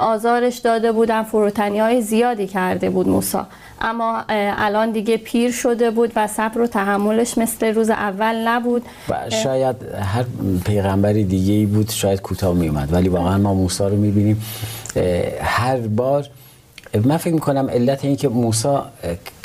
آزارش 0.00 0.58
داده 0.58 0.92
بودن 0.92 1.22
فروتنی 1.22 1.78
های 1.78 2.02
زیادی 2.02 2.46
کرده 2.46 2.90
بود 2.90 3.08
موسی. 3.08 3.38
اما 3.80 4.24
الان 4.28 4.90
دیگه 4.90 5.16
پیر 5.16 5.52
شده 5.52 5.90
بود 5.90 6.12
و 6.16 6.26
صبر 6.26 6.60
و 6.60 6.66
تحملش 6.66 7.38
مثل 7.38 7.74
روز 7.74 7.90
اول 7.90 8.48
نبود. 8.48 8.82
و 9.08 9.30
شاید 9.30 9.76
هر 10.02 10.24
پیغمبری 10.64 11.24
دیگه 11.24 11.52
ای 11.52 11.66
بود 11.66 11.90
شاید 11.90 12.20
کوتاه 12.20 12.54
می 12.54 12.68
اومد 12.68 12.92
ولی 12.92 13.08
واقعا 13.08 13.38
ما 13.38 13.54
موسی 13.54 13.84
رو 13.84 13.96
می‌بینیم. 13.96 14.42
هر 15.42 15.76
بار 15.76 16.26
من 17.04 17.16
فکر 17.16 17.34
می‌کنم 17.34 17.70
علت 17.70 18.04
این 18.04 18.16
که 18.16 18.28
موسی 18.28 18.78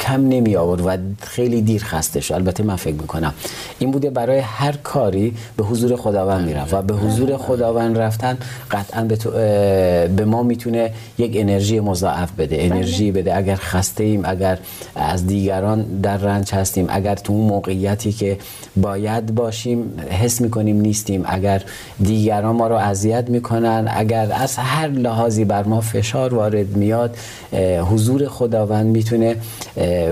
کم 0.06 0.28
نمی 0.28 0.56
آورد 0.56 0.86
و 0.86 0.98
خیلی 1.22 1.62
دیر 1.62 1.84
خسته 1.84 2.22
شد 2.22 2.34
البته 2.34 2.64
من 2.64 2.76
فکر 2.76 2.94
می‌کنم. 2.94 3.34
این 3.80 3.92
بوده 3.92 4.10
برای 4.10 4.40
هر 4.40 4.76
کاری 4.84 5.34
به 5.58 5.64
حضور 5.64 5.96
خداوند 5.96 6.48
می‌رفت 6.48 6.74
و 6.74 6.82
به 6.82 6.94
حضور 6.94 7.38
خداوند 7.38 7.98
رفتن 7.98 8.38
قطعا 8.72 9.04
به, 9.04 9.16
به 10.18 10.26
ما 10.26 10.44
می‌تونه 10.44 10.92
یک 11.18 11.32
انرژی 11.36 11.80
مضاعف 11.80 12.32
بده 12.32 12.58
انرژی 12.60 13.12
بده. 13.12 13.38
اگر 13.38 13.56
خسته 13.56 14.04
ایم 14.04 14.22
اگر 14.26 14.58
از 14.96 15.28
دیگران 15.28 15.82
در 15.82 16.18
رنج 16.18 16.54
هستیم 16.54 16.86
اگر 16.90 17.16
تو 17.16 17.34
اون 17.34 17.48
موقعیتی 17.48 18.12
که 18.12 18.38
باید 18.78 19.36
باشیم 19.36 19.94
حس 20.10 20.42
می‌کنیم 20.42 20.82
نیستیم 20.82 21.24
اگر 21.26 21.62
دیگران 22.04 22.56
ما 22.56 22.68
رو 22.68 22.76
اذیت 22.76 23.30
می‌کنن 23.30 23.88
اگر 23.96 24.28
از 24.32 24.56
هر 24.58 24.88
لحاظی 24.88 25.46
بر 25.46 25.64
ما 25.64 25.82
فشار 25.82 26.34
وارد 26.34 26.78
میاد 26.78 27.18
حضور 27.92 28.28
خداوند 28.28 28.86
می‌تونه 28.86 29.36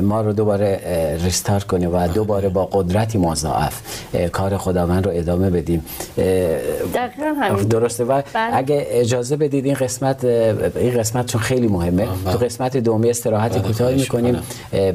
ما 0.02 0.22
رو 0.22 0.34
دوباره 0.34 0.80
ریستارت 1.24 1.63
کنه 1.63 1.88
و 1.88 2.08
دوباره 2.13 2.50
با 2.50 2.66
قدرتی 2.72 3.18
مضاعف 3.18 3.82
کار 4.32 4.58
خداوند 4.58 5.06
رو 5.06 5.12
ادامه 5.16 5.50
بدیم. 5.50 5.86
درسته. 7.70 8.04
و 8.04 8.22
بله. 8.34 8.56
اگه 8.58 8.88
اجازه 8.90 9.36
بدید 9.36 9.66
این 9.66 9.74
قسمت 9.74 10.25
این 10.75 11.00
قسمت 11.00 11.25
چون 11.25 11.42
خیلی 11.42 11.68
مهمه 11.68 12.08
تو 12.32 12.38
قسمت 12.38 12.78
دومی 12.78 13.10
استراحت 13.10 13.52
بله، 13.52 13.62
کوتاهی 13.62 13.96
می‌کنیم. 13.96 14.38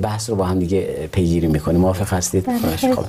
بحث 0.02 0.30
رو 0.30 0.36
با 0.36 0.44
هم 0.44 0.58
دیگه 0.58 1.08
پیگیری 1.12 1.46
می‌کنیم. 1.46 1.80
موافق 1.80 2.12
هستید؟ 2.12 2.46
بله. 2.46 2.94
خب. 2.94 3.04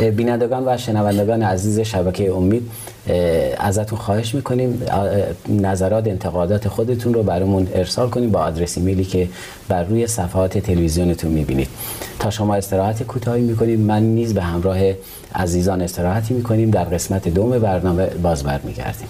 بینندگان 0.00 0.62
و 0.66 0.76
شنوندگان 0.76 1.42
عزیز 1.42 1.80
شبکه 1.80 2.32
امید 2.32 2.70
ازتون 3.58 3.98
خواهش 3.98 4.34
می‌کنیم 4.34 4.82
نظرات 5.48 6.06
انتقادات 6.06 6.68
خودتون 6.68 7.14
رو 7.14 7.22
برامون 7.22 7.68
ارسال 7.74 8.08
کنیم 8.10 8.30
با 8.30 8.40
آدرس 8.40 8.78
ایمیلی 8.78 9.04
که 9.04 9.28
بر 9.68 9.84
روی 9.84 10.06
صفحات 10.06 10.58
تلویزیونتون 10.58 11.30
می‌بینید. 11.30 11.68
تا 12.18 12.30
شما 12.30 12.54
استراحت 12.54 13.02
کوتاهی 13.02 13.42
می‌کنید 13.42 13.80
من 13.80 14.02
نیز 14.02 14.34
به 14.34 14.42
همراه 14.42 14.78
عزیزان 15.34 15.82
استراحتی 15.82 16.34
می‌کنیم. 16.34 16.70
در 16.70 16.84
قسمت 16.84 17.28
دوم 17.28 17.58
برنامه 17.58 18.06
باز 18.06 18.42
برمیگردیم 18.42 19.08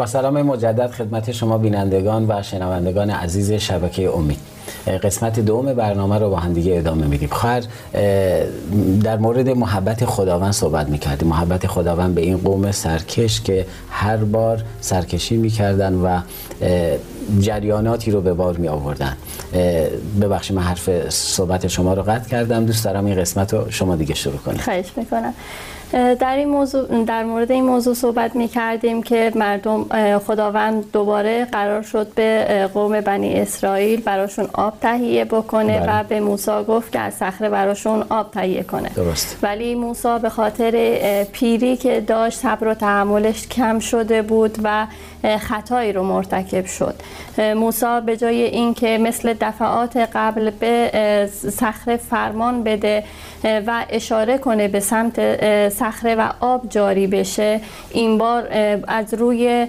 با 0.00 0.06
سلام 0.06 0.42
مجدد 0.42 0.90
خدمت 0.90 1.32
شما 1.32 1.58
بینندگان 1.58 2.26
و 2.28 2.42
شنوندگان 2.42 3.10
عزیز 3.10 3.52
شبکه 3.52 4.10
امید. 4.10 4.38
قسمت 5.02 5.40
دوم 5.40 5.74
برنامه 5.74 6.18
رو 6.18 6.30
با 6.30 6.36
هم 6.36 6.52
دیگه 6.52 6.78
ادامه 6.78 7.06
میدیم. 7.06 7.28
خواهر 7.28 7.62
در 9.02 9.16
مورد 9.16 9.48
محبت 9.48 10.04
خداوند 10.04 10.52
صحبت 10.52 10.88
می‌کردیم. 10.88 11.28
محبت 11.28 11.66
خداوند 11.66 12.14
به 12.14 12.20
این 12.20 12.36
قوم 12.36 12.72
سرکش 12.72 13.40
که 13.40 13.66
هر 13.90 14.16
بار 14.16 14.62
سرکشی 14.80 15.36
می‌کردن 15.36 15.94
و 15.94 16.20
جریاناتی 17.40 18.10
رو 18.10 18.20
به 18.20 18.32
بار 18.32 18.56
می 18.56 18.68
آوردن 18.68 19.16
ببخشید 20.20 20.56
من 20.56 20.62
حرف 20.62 21.08
صحبت 21.08 21.66
شما 21.66 21.94
رو 21.94 22.02
قطع 22.02 22.28
کردم. 22.28 22.66
دوست 22.66 22.84
دارم 22.84 23.04
این 23.04 23.16
قسمت 23.16 23.54
رو 23.54 23.70
شما 23.70 23.96
دیگه 23.96 24.14
شروع 24.14 24.36
کنید 24.36 24.60
خواهش 24.60 24.86
می‌کنم. 24.96 25.34
در 25.92 26.36
این 26.36 26.48
موضوع 26.48 27.04
در 27.04 27.24
مورد 27.24 27.52
این 27.52 27.64
موضوع 27.64 27.94
صحبت 27.94 28.36
می 28.36 28.48
کردیم 28.48 29.02
که 29.02 29.32
مردم 29.34 29.86
خداوند 30.18 30.92
دوباره 30.92 31.44
قرار 31.44 31.82
شد 31.82 32.14
به 32.14 32.70
قوم 32.74 33.00
بنی 33.00 33.34
اسرائیل 33.34 34.00
براشون 34.00 34.48
آب 34.52 34.74
تهیه 34.80 35.24
بکنه 35.24 35.80
بله. 35.80 36.00
و 36.00 36.04
به 36.04 36.20
موسی 36.20 36.64
گفت 36.68 36.92
که 36.92 36.98
از 36.98 37.14
صخره 37.14 37.48
براشون 37.48 38.04
آب 38.08 38.30
تهیه 38.30 38.62
کنه. 38.62 38.88
درست. 38.88 39.36
ولی 39.42 39.74
موسی 39.74 40.18
به 40.22 40.28
خاطر 40.28 41.26
پیری 41.32 41.76
که 41.76 42.00
داشت 42.00 42.38
صبر 42.38 42.66
و 42.68 42.74
تحملش 42.74 43.48
کم 43.48 43.78
شده 43.78 44.22
بود 44.22 44.58
و 44.64 44.86
خطایی 45.38 45.92
رو 45.92 46.02
مرتکب 46.02 46.66
شد. 46.66 46.94
موسی 47.38 48.00
به 48.06 48.16
جای 48.16 48.42
اینکه 48.42 48.98
مثل 48.98 49.34
دفعات 49.40 49.96
قبل 49.96 50.50
به 50.50 51.28
صخره 51.50 51.96
فرمان 51.96 52.62
بده 52.62 53.04
و 53.44 53.84
اشاره 53.90 54.38
کنه 54.38 54.68
به 54.68 54.80
سمت 54.80 55.18
صخره 55.68 56.14
و 56.14 56.28
آب 56.40 56.68
جاری 56.68 57.06
بشه 57.06 57.60
این 57.90 58.18
بار 58.18 58.48
از 58.88 59.14
روی 59.14 59.66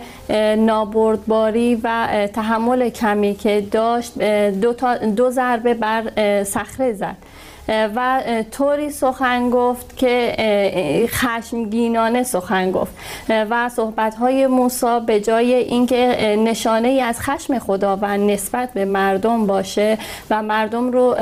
نابردباری 0.58 1.76
و 1.84 2.08
تحمل 2.34 2.90
کمی 2.90 3.36
که 3.36 3.62
داشت 3.72 4.20
دو, 4.52 4.74
دو 5.16 5.30
ضربه 5.30 5.74
بر 5.74 6.04
صخره 6.44 6.94
زد. 6.94 7.16
و 7.96 8.22
طوری 8.52 8.90
سخن 8.90 9.50
گفت 9.50 9.98
که 9.98 10.36
خشمگینانه 11.08 12.24
سخن 12.24 12.72
گفت. 12.72 12.94
و 13.30 13.70
صحبت 13.70 14.16
های 14.16 14.48
موسی 14.48 15.00
به 15.06 15.20
جای 15.20 15.54
اینکه 15.54 16.36
نشانه 16.46 16.88
ای 16.88 17.02
از 17.02 17.20
خشم 17.20 17.60
خداوند 17.60 18.32
نسبت 18.32 18.74
به 18.74 18.86
مردم 18.86 19.48
باشه 19.48 19.98
و 20.30 20.44
مردم 20.44 20.92
رو 20.92 21.16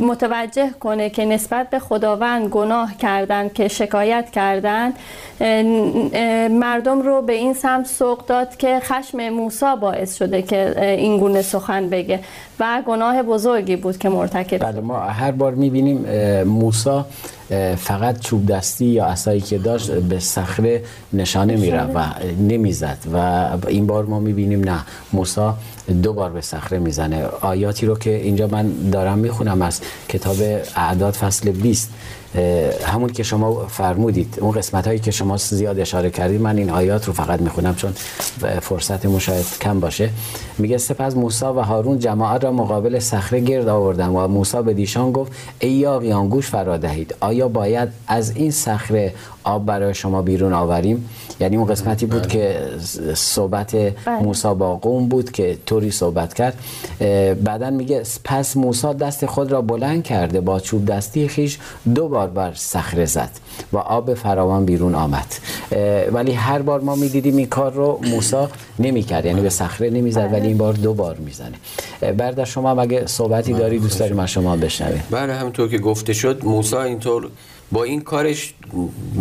متوجه 0.00 0.70
کنه 0.80 1.10
که 1.10 1.24
نسبت 1.24 1.70
به 1.70 1.78
خداوند 1.78 2.48
گناه 2.48 2.96
کردند 2.96 3.52
که 3.52 3.68
شکایت 3.68 4.30
کردند 4.30 4.98
مردم 6.50 7.02
رو 7.02 7.22
به 7.22 7.32
این 7.32 7.54
سمت 7.54 7.86
سوق 7.86 8.26
داد 8.26 8.56
که 8.56 8.80
خشم 8.82 9.28
موسی 9.28 9.76
باعث 9.80 10.16
شده 10.16 10.42
که 10.42 10.94
این 10.98 11.18
گونه 11.18 11.42
سخن 11.42 11.88
بگه. 11.88 12.20
و 12.60 12.82
گناه 12.86 13.22
بزرگی 13.22 13.76
بود 13.76 13.98
که 13.98 14.08
مرتکب 14.08 14.58
بله 14.58 14.80
ما 14.80 15.00
هر 15.00 15.30
بار 15.30 15.54
می‌بینیم 15.62 15.98
موسا 16.42 17.06
فقط 17.76 18.20
چوب 18.20 18.46
دستی 18.46 18.84
یا 18.84 19.04
اسایی 19.04 19.40
که 19.40 19.58
داشت 19.58 19.90
به 19.90 20.18
صخره 20.18 20.82
نشانه 21.12 21.56
میره 21.56 21.82
و 21.82 21.98
نمی‌زد 22.48 22.98
و 23.14 23.16
این 23.68 23.86
بار 23.86 24.04
ما 24.04 24.20
می‌بینیم 24.20 24.64
نه 24.64 24.78
موسا 25.12 25.56
دو 26.02 26.12
بار 26.12 26.30
به 26.30 26.40
صخره 26.40 26.78
می‌زنه. 26.78 27.24
آیاتی 27.40 27.86
رو 27.86 27.94
که 27.98 28.10
اینجا 28.16 28.46
من 28.46 28.90
دارم 28.92 29.18
می‌خونم 29.18 29.62
از 29.62 29.80
کتاب 30.08 30.36
اعداد 30.76 31.14
فصل 31.14 31.50
20 31.50 31.90
همون 32.86 33.10
که 33.10 33.22
شما 33.22 33.66
فرمودید 33.66 34.38
اون 34.40 34.52
قسمت 34.52 34.86
هایی 34.86 34.98
که 34.98 35.10
شما 35.10 35.36
زیاد 35.36 35.78
اشاره 35.78 36.10
کردید 36.10 36.40
من 36.40 36.58
این 36.58 36.70
آیات 36.70 37.04
رو 37.04 37.12
فقط 37.12 37.40
می‌خونم 37.40 37.74
چون 37.74 37.92
فرصت 38.60 39.06
مشاهد 39.06 39.44
کم 39.60 39.80
باشه. 39.80 40.10
میگه 40.58 40.78
سپس 40.78 41.16
موسی 41.16 41.44
و 41.44 41.60
هارون 41.60 41.98
جماعت 41.98 42.44
را 42.44 42.52
مقابل 42.52 42.98
صخره 42.98 43.40
گرد 43.40 43.68
آوردن 43.68 44.08
و 44.08 44.28
موسی 44.28 44.62
به 44.62 44.74
دیشان 44.74 45.12
گفت 45.12 45.32
ای 45.58 45.70
یاقیان 45.70 46.28
گوش 46.28 46.46
فرا 46.46 46.76
دهید 46.76 47.14
آیا 47.20 47.48
باید 47.48 47.88
از 48.08 48.36
این 48.36 48.50
صخره 48.50 49.14
آب 49.44 49.66
برای 49.66 49.94
شما 49.94 50.22
بیرون 50.22 50.52
آوریم. 50.52 51.10
یعنی 51.40 51.56
اون 51.56 51.66
قسمتی 51.66 52.06
بود 52.06 52.26
که 52.26 52.58
صحبت 53.14 53.76
بله. 53.76 54.22
موسی 54.22 54.54
با 54.54 54.76
قوم 54.76 55.08
بود 55.08 55.32
که 55.32 55.58
طوری 55.66 55.90
صحبت 55.90 56.34
کرد. 56.34 56.58
بعدا 57.44 57.70
میگه 57.70 58.02
پس 58.24 58.56
موسی 58.56 58.94
دست 58.94 59.26
خود 59.26 59.52
را 59.52 59.62
بلند 59.62 60.04
کرده 60.04 60.40
با 60.40 60.60
چوب 60.60 60.84
دستی 60.84 61.28
خیش 61.28 61.58
دو 61.94 62.08
بار 62.08 62.28
بر 62.28 62.52
صخره 62.54 63.04
زد 63.04 63.30
و 63.72 63.78
آب 63.78 64.14
فراوان 64.14 64.64
بیرون 64.64 64.94
آمد. 64.94 65.34
ولی 66.12 66.32
هر 66.32 66.62
بار 66.62 66.80
ما 66.80 66.94
می‌دیدیم 66.94 67.36
این 67.36 67.46
کار 67.46 67.72
رو 67.72 68.00
موسی 68.02 68.46
نمی‌کرد 68.78 69.26
یعنی 69.26 69.40
به 69.40 69.50
صخره 69.50 69.90
نمی‌زد 69.90 70.28
ولی 70.32 70.46
این 70.46 70.58
بار 70.58 70.72
دو 70.72 70.94
بار 70.94 71.16
می‌زنه. 71.16 71.54
برادر 72.16 72.44
شما 72.44 72.74
مگه 72.74 73.06
صحبتی 73.06 73.52
داری 73.52 73.78
دوست 73.78 73.98
داریم 73.98 74.18
از 74.18 74.30
شما 74.30 74.56
بشنویم. 74.56 75.02
بله 75.10 75.34
همونطور 75.34 75.68
که 75.68 75.78
گفته 75.78 76.12
شد 76.12 76.44
موسی 76.44 76.76
اینطور 76.76 77.28
با 77.72 77.84
این 77.84 78.00
کارش 78.00 78.54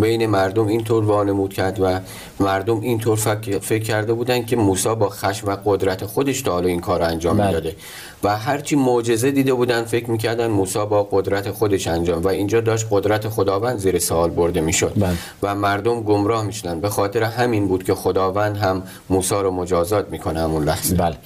بین 0.01 0.25
مردم 0.25 0.67
اینطور 0.67 1.05
وانمود 1.05 1.53
کرد 1.53 1.79
و 1.81 1.99
مردم 2.39 2.79
اینطور 2.81 3.17
فکر 3.61 3.83
کرده 3.83 4.13
بودن 4.13 4.45
که 4.45 4.55
موسی 4.55 4.95
با 4.95 5.09
خشم 5.09 5.47
و 5.47 5.57
قدرت 5.65 6.05
خودش 6.05 6.41
تا 6.41 6.51
حالا 6.51 6.67
این 6.67 6.79
کار 6.79 6.99
رو 6.99 7.05
انجام 7.05 7.37
بله. 7.37 7.47
می‌داده. 7.47 7.75
و 8.23 8.37
هرچی 8.37 8.75
معجزه 8.75 9.31
دیده 9.31 9.53
بودن 9.53 9.83
فکر 9.83 10.09
می‌کردن 10.09 10.47
موسی 10.47 10.79
با 10.79 11.07
قدرت 11.11 11.51
خودش 11.51 11.87
انجام 11.87 12.23
و 12.23 12.27
اینجا 12.27 12.61
داشت 12.61 12.85
قدرت 12.91 13.29
خداوند 13.29 13.77
زیر 13.77 13.99
سوال 13.99 14.29
برده 14.29 14.61
می‌شد. 14.61 14.93
بله. 14.95 15.13
و 15.43 15.55
مردم 15.55 16.01
گمراه 16.01 16.45
می‌شدن. 16.45 16.79
به 16.79 16.89
خاطر 16.89 17.23
همین 17.23 17.67
بود 17.67 17.83
که 17.83 17.95
خداوند 17.95 18.57
هم 18.57 18.83
موسی 19.09 19.35
رو 19.35 19.51
مجازات 19.51 20.09
می‌کنه 20.09 20.39
همون 20.39 20.63
لحظه. 20.63 20.95
بله. 20.95 21.17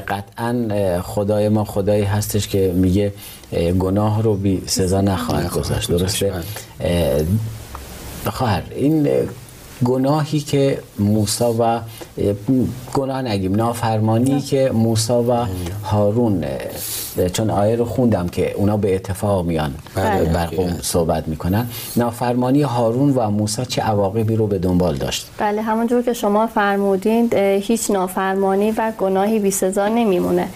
قطعا 0.00 0.68
خدای 1.02 1.48
ما 1.48 1.64
خدایی 1.64 2.04
هستش 2.04 2.48
که 2.48 2.72
میگه 2.74 3.12
گناه 3.52 4.22
رو 4.22 4.34
بی 4.34 4.62
سزا 4.66 5.00
نخواهد 5.00 5.50
گذاشت 5.50 5.90
درسته؟ 5.90 6.32
بخواهر 8.26 8.62
این 8.70 9.08
گناهی 9.84 10.40
که 10.40 10.78
موسا 10.98 11.54
و 11.58 11.80
گناه 12.94 13.22
نگیم 13.22 13.54
نافرمانی 13.54 14.40
که 14.40 14.70
موسا 14.74 15.22
و 15.22 15.46
هارون 15.84 16.44
چون 17.32 17.50
آیه 17.50 17.76
رو 17.76 17.84
خوندم 17.84 18.28
که 18.28 18.52
اونا 18.52 18.76
به 18.76 18.94
اتفاق 18.94 19.46
میان 19.46 19.74
بله. 19.94 20.24
بر 20.24 20.46
قوم 20.46 20.76
صحبت 20.82 21.28
می‌کنن. 21.28 21.66
نافرمانی 21.96 22.62
هارون 22.62 23.10
و 23.10 23.30
موسی 23.30 23.66
چه 23.66 23.82
عواقبی 23.82 24.36
رو 24.36 24.46
به 24.46 24.58
دنبال 24.58 24.96
داشت؟ 24.96 25.30
بله 25.38 25.62
همونجور 25.62 26.02
که 26.02 26.12
شما 26.12 26.46
فرمودین 26.46 27.34
هیچ 27.34 27.90
نافرمانی 27.90 28.70
و 28.70 28.92
گناهی 28.98 29.38
بی 29.38 29.50
سزا 29.50 29.88
نمیمونه. 29.88 30.48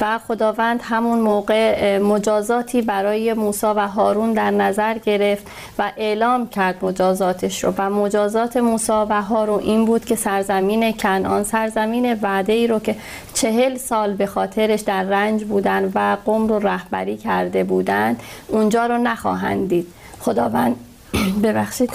و 0.00 0.20
خداوند 0.28 0.80
همون 0.82 1.18
موقع 1.18 1.98
مجازاتی 1.98 2.82
برای 2.82 3.32
موسی 3.32 3.66
و 3.66 3.88
هارون 3.88 4.32
در 4.32 4.50
نظر 4.50 4.98
گرفت 4.98 5.46
و 5.78 5.92
اعلام 5.96 6.48
کرد 6.48 6.84
مجازاتش 6.84 7.64
رو. 7.64 7.72
و 7.78 7.90
مجازات 7.90 8.56
موسی 8.56 8.71
و 8.88 9.22
هارون 9.22 9.60
این 9.60 9.84
بود 9.84 10.04
که 10.04 10.16
سرزمین 10.16 10.92
کنعان 10.92 11.44
سرزمین 11.44 12.18
وعده 12.22 12.52
ای 12.52 12.66
رو 12.66 12.78
که 12.78 12.96
چهل 13.34 13.76
سال 13.76 14.14
به 14.14 14.26
خاطرش 14.26 14.80
در 14.80 15.02
رنج 15.02 15.44
بودن 15.44 15.92
و 15.94 16.16
قوم 16.24 16.48
رو 16.48 16.58
رهبری 16.58 17.16
کرده 17.16 17.64
بودند 17.64 18.22
اونجا 18.48 18.86
رو 18.86 18.98
نخواهند 18.98 19.68
دید. 19.68 19.86
خداوند 20.20 20.76
ببخشید. 21.44 21.90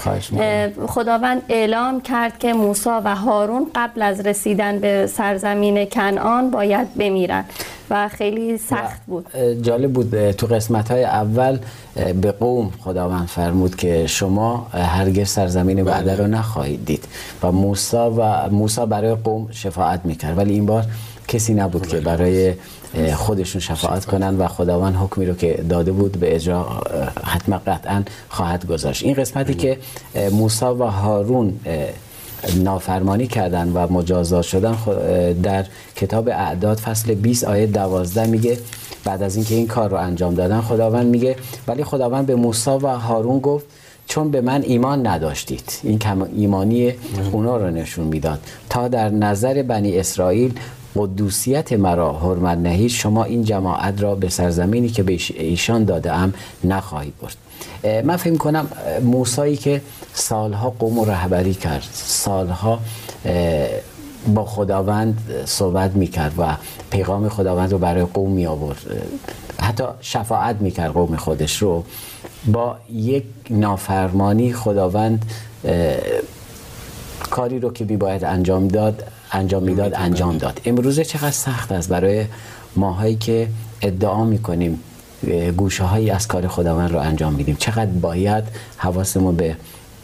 خداوند 0.87 1.41
اعلام 1.49 2.01
کرد 2.01 2.39
که 2.39 2.53
موسی 2.53 2.89
و 2.89 3.15
هارون 3.15 3.71
قبل 3.75 4.01
از 4.01 4.19
رسیدن 4.19 4.79
به 4.79 5.07
سرزمین 5.07 5.85
کنعان 5.85 6.51
باید 6.51 6.93
بمیرن 6.93 7.45
و 7.89 8.09
خیلی 8.09 8.57
سخت 8.57 9.05
بود. 9.05 9.25
جالب 9.61 9.93
بود 9.93 10.31
تو 10.31 10.47
قسمت 10.47 10.91
های 10.91 11.03
اول 11.03 11.59
به 12.21 12.31
قوم 12.31 12.71
خداوند 12.79 13.27
فرمود 13.27 13.75
که 13.75 14.07
شما 14.07 14.67
هرگز 14.73 15.29
سرزمین 15.29 15.81
وعده 15.81 16.15
رو 16.15 16.27
نخواهید 16.27 16.85
دید 16.85 17.05
و 17.43 17.51
موسی 17.51 17.97
و 17.97 18.49
موسی 18.49 18.85
برای 18.85 19.15
قوم 19.15 19.47
شفاعت 19.51 20.05
می‌کرد. 20.05 20.37
ولی 20.37 20.53
این 20.53 20.65
بار 20.65 20.83
کسی 21.27 21.53
نبود 21.53 21.87
که 21.87 21.99
برای 21.99 22.53
خودشون 23.15 23.61
شفاعت 23.61 24.05
کنن 24.05 24.37
و 24.37 24.47
خداوند 24.47 24.95
حکمی 24.95 25.25
رو 25.25 25.33
که 25.33 25.63
داده 25.69 25.91
بود 25.91 26.11
به 26.19 26.35
اجرا 26.35 26.83
حتما 27.23 27.57
قطعا 27.67 28.03
خواهد 28.29 28.67
گذاشت. 28.67 29.03
این 29.03 29.13
قسمتی 29.13 29.53
که 29.53 29.77
موسی 30.31 30.65
و 30.65 30.83
هارون 30.83 31.59
نافرمانی 32.55 33.27
کردن 33.27 33.71
و 33.73 33.93
مجازات 33.93 34.45
شدن 34.45 34.77
در 35.43 35.65
کتاب 35.95 36.29
اعداد 36.29 36.77
فصل 36.77 37.13
20 37.13 37.43
آیه 37.43 37.67
12 37.67 38.27
میگه 38.27 38.57
بعد 39.03 39.23
از 39.23 39.35
اینکه 39.35 39.55
این 39.55 39.67
کار 39.67 39.89
رو 39.89 39.97
انجام 39.97 40.33
دادن 40.33 40.61
خداوند 40.61 41.05
میگه 41.07 41.35
ولی 41.67 41.83
خداوند 41.83 42.25
به 42.25 42.35
موسی 42.35 42.69
و 42.69 42.87
هارون 42.87 43.39
گفت 43.39 43.65
چون 44.07 44.31
به 44.31 44.41
من 44.41 44.61
ایمان 44.61 45.07
نداشتید. 45.07 45.79
این 45.83 45.99
کم 45.99 46.21
ایمانی 46.21 46.93
اونا 47.31 47.57
رو 47.57 47.71
نشون 47.71 48.05
می‌داد. 48.05 48.39
تا 48.69 48.87
در 48.87 49.09
نظر 49.09 49.63
بنی 49.63 49.99
اسرائیل 49.99 50.53
قدوسیت 50.95 51.73
مرا 51.73 52.13
حرمت 52.13 52.57
نهید 52.57 52.89
شما 52.89 53.23
این 53.23 53.43
جماعت 53.43 54.01
را 54.01 54.15
به 54.15 54.29
سرزمینی 54.29 54.89
که 54.89 55.03
به 55.03 55.17
ایشان 55.37 55.83
داده 55.83 56.13
ام 56.13 56.33
نخواهید 56.63 57.13
برد. 57.21 57.46
من 58.03 58.15
فکر 58.17 58.37
کنم 58.37 58.69
موسایی 59.03 59.57
که 59.57 59.81
سالها 60.13 60.69
قوم 60.69 60.99
و 60.99 61.05
رهبری 61.05 61.53
کرد 61.53 61.87
سالها 61.93 62.79
با 64.35 64.45
خداوند 64.45 65.43
صحبت 65.45 65.91
می‌کرد 65.91 66.33
و 66.37 66.55
پیغام 66.89 67.29
خداوند 67.29 67.71
رو 67.71 67.77
برای 67.77 68.05
قوم 68.05 68.31
می 68.31 68.45
آورد 68.45 68.77
حتی 69.61 69.83
شفاعت 70.01 70.55
می‌کرد 70.55 70.91
قوم 70.91 71.15
خودش 71.15 71.57
رو. 71.57 71.83
با 72.45 72.77
یک 72.93 73.23
نافرمانی 73.49 74.53
خداوند 74.53 75.25
کاری 77.29 77.59
رو 77.59 77.73
که 77.73 77.85
می 77.85 77.97
باید 77.97 78.23
انجام 78.23 78.67
داد 78.67 79.03
انجام 79.31 79.63
می‌داد. 79.63 79.93
انجام 79.95 80.37
داد. 80.37 80.61
امروزه 80.65 81.05
چقدر 81.05 81.31
سخت 81.31 81.71
است 81.71 81.89
برای 81.89 82.25
ماهایی 82.75 83.15
که 83.15 83.47
ادعا 83.81 84.25
می‌کنیم. 84.25 84.79
گوشه 85.57 85.83
هایی 85.83 86.09
از 86.09 86.27
کار 86.27 86.47
خداوند 86.47 86.91
رو 86.91 86.99
انجام 86.99 87.33
میدیم. 87.33 87.55
چقدر 87.59 87.91
باید 87.91 88.43
حواسمون 88.77 89.35
به 89.35 89.55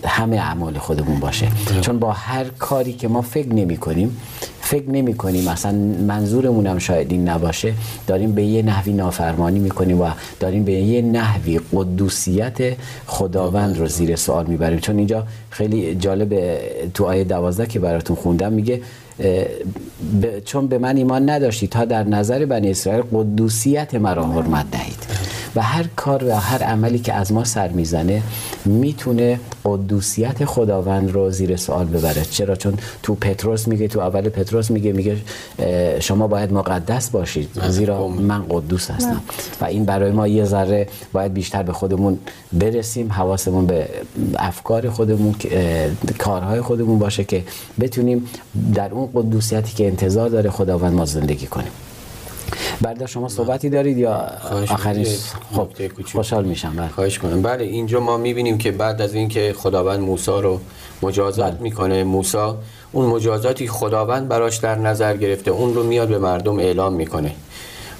همه 0.06 0.38
اعمال 0.38 0.78
خودمون 0.78 1.20
باشه. 1.20 1.48
چون 1.82 2.00
با 2.00 2.12
هر 2.12 2.44
کاری 2.44 2.94
که 2.94 3.08
ما 3.08 3.22
فکر 3.22 3.54
نمی 3.54 3.78
کنیم 3.78 4.18
فکر 4.62 4.90
نمی 4.90 5.14
کنیم 5.14 5.50
مثلا 5.50 5.72
منظورمون 6.08 6.68
هم 6.68 6.80
شاید 6.80 7.12
این 7.12 7.30
نباشه. 7.30 7.74
داریم 8.08 8.32
به 8.32 8.44
یه 8.44 8.62
نحوی 8.62 8.94
نافرمانی 8.94 9.60
می‌کنیم 9.60 10.02
و 10.02 10.10
داریم 10.40 10.64
به 10.64 10.72
یه 10.72 11.02
نحوی 11.02 11.60
قدوسیت 11.74 12.58
خداوند 13.08 13.78
رو 13.78 13.88
زیر 13.88 14.16
سوال 14.16 14.46
می‌بریم 14.46 14.80
چون 14.80 14.98
اینجا 14.98 15.28
خیلی 15.50 15.96
جالب 15.96 16.58
تو 16.94 17.06
آیه 17.06 17.24
دوازده 17.24 17.68
که 17.68 17.80
براتون 17.80 18.16
خوندم 18.16 18.54
میگه 18.54 18.82
چون 20.46 20.68
به 20.68 20.78
من 20.78 20.98
ایمان 20.98 21.30
نداشتی 21.30 21.68
تا 21.68 21.86
در 21.86 22.04
نظر 22.04 22.46
بنی 22.46 22.70
اسرائیل 22.70 23.04
قدوسیت 23.14 23.96
مرا 23.96 24.26
حرمت 24.28 24.72
دهید. 24.72 25.03
و 25.56 25.62
هر 25.62 25.86
کار 25.96 26.24
و 26.24 26.36
هر 26.36 26.64
عملی 26.64 27.00
که 27.00 27.14
از 27.14 27.32
ما 27.32 27.44
سر 27.44 27.68
می‌زنه 27.68 28.22
می‌تونه 28.66 29.40
قدوسیت 29.66 30.46
خداوند 30.46 31.12
رو 31.12 31.32
زیر 31.32 31.56
سوال 31.56 31.86
ببره. 31.86 32.24
چرا؟ 32.32 32.56
چون 32.56 32.74
تو 33.04 33.16
پتروس 33.16 33.68
میگه 33.68 33.88
تو 33.88 34.00
اول 34.00 34.30
پتروس 34.30 34.72
میگه 34.72 34.92
میگه 34.92 35.18
شما 36.00 36.28
باید 36.28 36.54
مقدس 36.54 37.10
باشید. 37.10 37.50
زیرا 37.70 38.08
من 38.08 38.46
قدوس 38.50 38.92
هستم. 38.92 39.22
و 39.62 39.66
این 39.66 39.86
برای 39.86 40.12
ما 40.12 40.28
یه 40.28 40.46
ذره 40.46 40.88
باید 41.14 41.34
بیشتر 41.34 41.64
به 41.64 41.74
خودمون 41.74 42.20
برسیم 42.54 43.12
حواسمون 43.12 43.66
به 43.66 43.90
افکار 44.36 44.90
خودمون 44.90 45.36
کارهای 46.20 46.62
خودمون 46.62 47.00
باشه 47.00 47.24
که 47.24 47.44
بتونیم 47.80 48.30
در 48.76 48.92
اون 48.92 49.10
قدوسیتی 49.14 49.74
که 49.76 49.88
انتظار 49.88 50.30
داره 50.30 50.50
خداوند 50.50 50.94
ما 50.94 51.06
زندگی 51.06 51.48
کنیم. 51.48 51.72
بعد 52.82 53.06
شما 53.06 53.30
صحبتی 53.30 53.70
دارید 53.70 53.98
یا 53.98 54.30
آخرین 54.70 55.08
خب 55.56 55.68
خوشحال 56.12 56.46
میشم 56.46 56.76
بله. 56.76 56.88
خواهش 56.88 57.20
کنم 57.20 57.42
بله 57.42 57.64
اینجا 57.64 58.00
ما 58.00 58.18
می‌بینیم 58.18 58.58
که 58.58 58.72
بعد 58.72 59.02
از 59.02 59.14
اینکه 59.14 59.54
خداوند 59.58 60.00
موسی 60.00 60.32
رو 60.32 60.60
مجازات 61.02 61.54
بله. 61.54 61.62
می‌کنه 61.62 62.04
موسی 62.04 62.54
اون 62.92 63.06
مجازاتی 63.06 63.68
خداوند 63.68 64.28
براش 64.28 64.58
در 64.58 64.76
نظر 64.76 65.18
گرفته 65.18 65.52
اون 65.52 65.74
رو 65.74 65.84
میاد 65.84 66.08
به 66.08 66.18
مردم 66.20 66.60
اعلام 66.60 66.94
می‌کنه 66.94 67.32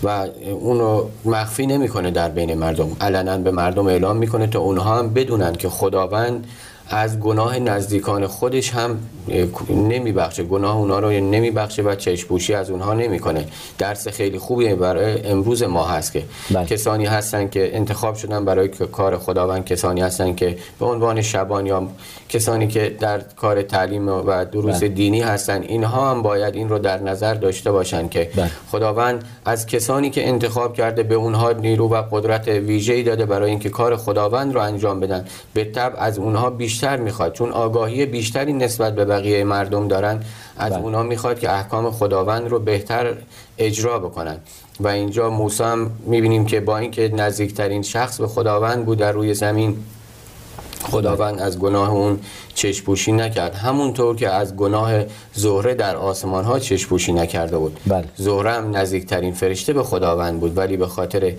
و 0.04 0.28
اون 0.62 0.80
رو 0.80 1.10
مخفی 1.26 1.68
نمی‌کنه 1.68 2.12
در 2.12 2.30
بین 2.30 2.54
مردم. 2.54 2.98
علنا 3.02 3.38
به 3.38 3.52
مردم 3.52 3.88
اعلام 3.88 4.18
می‌کنه 4.18 4.48
تا 4.48 4.60
اونها 4.60 4.98
هم 5.00 5.14
بدونن 5.14 5.54
که 5.54 5.70
خداوند 5.70 6.48
از 6.90 7.20
گناه 7.20 7.60
نزدیکان 7.60 8.28
خودش 8.28 8.72
هم 8.72 9.00
نمیبخشه 9.70 10.44
گناه 10.44 10.78
اونا 10.78 11.00
رو 11.00 11.10
نمیبخشه 11.10 11.82
و 11.82 11.96
چشپوشی 11.96 12.54
از 12.54 12.70
اونها 12.70 12.94
نمی‌کنه 12.94 13.46
درس 13.78 14.08
خیلی 14.08 14.38
خوبی 14.38 14.74
برای 14.74 15.28
امروز 15.28 15.64
ما 15.64 15.86
هست 15.86 16.14
که 16.14 16.24
بله. 16.52 16.66
کسانی 16.66 17.06
هستن 17.06 17.50
که 17.50 17.76
انتخاب 17.76 18.16
شدن 18.16 18.46
برای 18.46 18.68
کار 18.68 19.18
خداوند 19.18 19.66
کسانی 19.66 20.02
هستن 20.02 20.36
که 20.36 20.58
به 20.80 20.86
عنوان 20.86 21.22
شبان 21.22 21.66
یا 21.66 21.88
کسانی 22.30 22.68
که 22.68 22.96
در 23.00 23.20
کار 23.20 23.62
تعلیم 23.62 24.08
و 24.08 24.46
دروس 24.46 24.80
بله. 24.80 24.88
دینی 24.88 25.22
هستن 25.22 25.62
اینها 25.62 26.12
هم 26.12 26.22
باید 26.22 26.56
این 26.56 26.70
رو 26.70 26.80
در 26.80 27.00
نظر 27.00 27.34
داشته 27.34 27.72
باشن 27.72 28.10
که 28.10 28.30
بله. 28.36 28.52
خداوند 28.72 29.24
از 29.46 29.66
کسانی 29.68 30.10
که 30.10 30.28
انتخاب 30.28 30.74
کرده 30.74 31.04
به 31.04 31.16
اونها 31.16 31.52
نیرو 31.52 31.90
و 31.90 32.04
قدرت 32.12 32.48
ویژه‌ای 32.48 33.04
داده 33.04 33.26
برای 33.26 33.50
اینکه 33.50 33.70
کار 33.70 33.96
خداوند 33.98 34.54
رو 34.54 34.62
انجام 34.62 35.00
بدن 35.00 35.26
به 35.54 35.64
طب 35.64 35.94
از 35.98 36.18
اونها 36.18 36.50
بیشتر 36.74 36.98
می‌خواد. 36.98 37.34
چون 37.34 37.52
آگاهی 37.52 38.06
بیشتری 38.06 38.54
نسبت 38.54 38.96
به 38.96 39.06
بقیه 39.06 39.44
مردم 39.44 39.88
دارن 39.88 40.24
از 40.58 40.74
بله. 40.74 40.82
اونها 40.82 41.04
می‌خواد 41.04 41.40
که 41.40 41.52
احکام 41.52 41.92
خداوند 41.92 42.48
رو 42.50 42.60
بهتر 42.60 43.16
اجرا 43.58 44.00
بکنن. 44.00 44.38
و 44.80 44.88
اینجا 44.88 45.30
موسی 45.30 45.64
هم 45.64 45.92
می‌بینیم 46.06 46.46
که 46.46 46.60
با 46.60 46.78
اینکه 46.78 47.12
نزدیکترین 47.16 47.82
شخص 47.82 48.22
به 48.22 48.28
خداوند 48.28 48.86
بود 48.86 48.98
در 48.98 49.12
روی 49.12 49.34
زمین 49.34 49.78
خداوند 50.92 51.40
از 51.40 51.60
گناه 51.60 51.90
اون 51.90 52.20
چشپوشی 52.56 53.12
نکرد. 53.12 53.56
همونطور 53.56 54.16
که 54.16 54.30
از 54.30 54.56
گناه 54.56 54.92
زهره 55.34 55.74
در 55.74 55.96
آسمان 55.96 56.44
ها 56.44 56.60
چشپوشی 56.60 57.14
نکرده 57.14 57.58
بود. 57.58 57.80
بله. 57.88 58.06
زهره 58.16 58.52
هم 58.52 58.78
نزدیکترین 58.78 59.34
فرشته 59.34 59.74
به 59.74 59.84
خداوند 59.84 60.40
بود 60.40 60.58
ولی 60.58 60.78
به 60.78 60.88
خاطر 60.88 61.34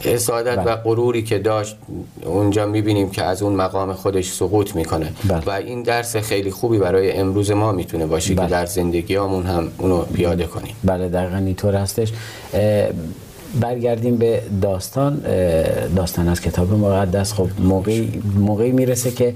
حسادت 0.00 0.58
و 0.58 0.64
بله. 0.64 0.74
غروری 0.74 1.22
که 1.22 1.38
داشت 1.38 1.76
اونجا 2.24 2.66
می‌بینیم 2.66 3.10
که 3.10 3.24
از 3.24 3.42
اون 3.42 3.52
مقام 3.52 3.92
خودش 3.92 4.32
سقوط 4.32 4.76
می‌کنه 4.76 5.12
بله. 5.28 5.42
و 5.46 5.50
این 5.50 5.82
درس 5.82 6.16
خیلی 6.16 6.50
خوبی 6.50 6.78
برای 6.78 7.12
امروز 7.12 7.50
ما 7.50 7.72
می‌تونه 7.72 8.06
باشه 8.06 8.34
بله. 8.34 8.46
که 8.46 8.52
در 8.52 8.66
زندگی 8.66 9.16
همون 9.16 9.46
هم 9.46 9.68
اونو 9.78 10.02
پیاده 10.02 10.44
کنیم 10.44 10.76
بله 10.84 11.08
دقیقا 11.08 11.36
اینطور 11.36 11.74
هستش 11.74 12.12
برگردیم 13.60 14.16
به 14.16 14.42
داستان 14.62 15.22
داستان 15.96 16.28
از 16.28 16.40
کتاب 16.40 16.72
مقدس 16.72 17.32
خب 17.32 17.48
موقعی, 17.58 18.22
موقعی 18.36 18.72
می‌رسه 18.72 19.10
که 19.10 19.34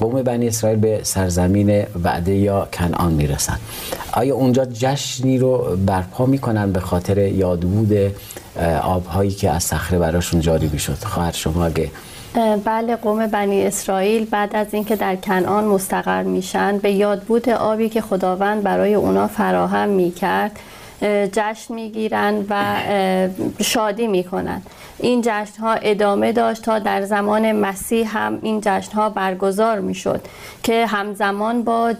قوم 0.00 0.22
بنی 0.22 0.48
اسرائیل 0.48 0.78
به 0.78 1.00
سرزمین 1.02 1.84
وعده 2.04 2.34
یا 2.34 2.68
کنعان 2.72 3.12
می‌رسن 3.12 3.58
آیا 4.12 4.34
اونجا 4.34 4.64
جشنی 4.64 5.38
رو 5.38 5.76
برپا 5.86 6.26
می‌کنن 6.26 6.72
به 6.72 6.80
خاطر 6.80 7.18
یادبود 7.18 7.92
آبهایی 8.82 9.30
که 9.30 9.50
از 9.50 9.62
صخره 9.62 9.98
براشون 9.98 10.40
جاری 10.40 10.68
می‌شد. 10.68 11.04
خواهر 11.04 11.32
شما 11.32 11.66
اگه 11.66 11.90
بله 12.64 12.96
قوم 12.96 13.26
بنی 13.26 13.66
اسرائیل 13.66 14.24
بعد 14.24 14.56
از 14.56 14.66
اینکه 14.74 14.96
در 14.96 15.16
کنعان 15.16 15.64
مستقر 15.64 16.22
میشن 16.22 16.78
به 16.78 16.90
یادبود 16.90 17.48
آبی 17.48 17.88
که 17.88 18.00
خداوند 18.00 18.62
برای 18.62 18.94
اونا 18.94 19.26
فراهم 19.26 19.88
می‌کرد. 19.88 20.58
جشن 21.32 21.74
می‌گیرن 21.74 22.44
و 22.50 22.64
شادی 23.62 24.06
می‌کنن 24.06 24.62
این 24.98 25.20
جشن 25.24 25.60
ها 25.60 25.72
ادامه 25.72 26.32
داشت 26.32 26.62
تا 26.62 26.78
در 26.78 27.02
زمان 27.02 27.52
مسیح 27.52 28.18
هم 28.18 28.38
این 28.42 28.60
جشن 28.64 28.92
ها 28.92 29.08
برگزار 29.08 29.80
می‌شد 29.80 30.20
که 30.62 30.86
همزمان 30.86 31.62
با 31.62 31.92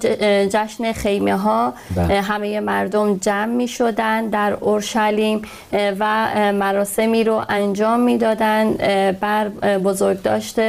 جشن 0.50 0.92
خیمه 0.92 1.36
ها 1.36 1.74
بله. 1.96 2.20
همه 2.20 2.60
مردم 2.60 3.16
جمع 3.16 3.46
می 3.46 3.68
شدن 3.68 4.26
در 4.26 4.52
اورشلیم 4.52 5.42
و 5.72 6.28
مراسمی 6.52 7.24
رو 7.24 7.44
انجام 7.48 8.00
می‌دادن 8.00 8.72
بر 9.20 9.48
بزرگداشت 9.78 10.60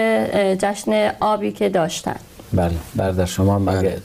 جشن 0.55 1.11
آبی 1.19 1.51
که 1.51 1.69
داشتن 1.69 2.15
بله 2.53 2.71
برادر 2.95 3.25
شما 3.25 3.59
مگه 3.59 4.01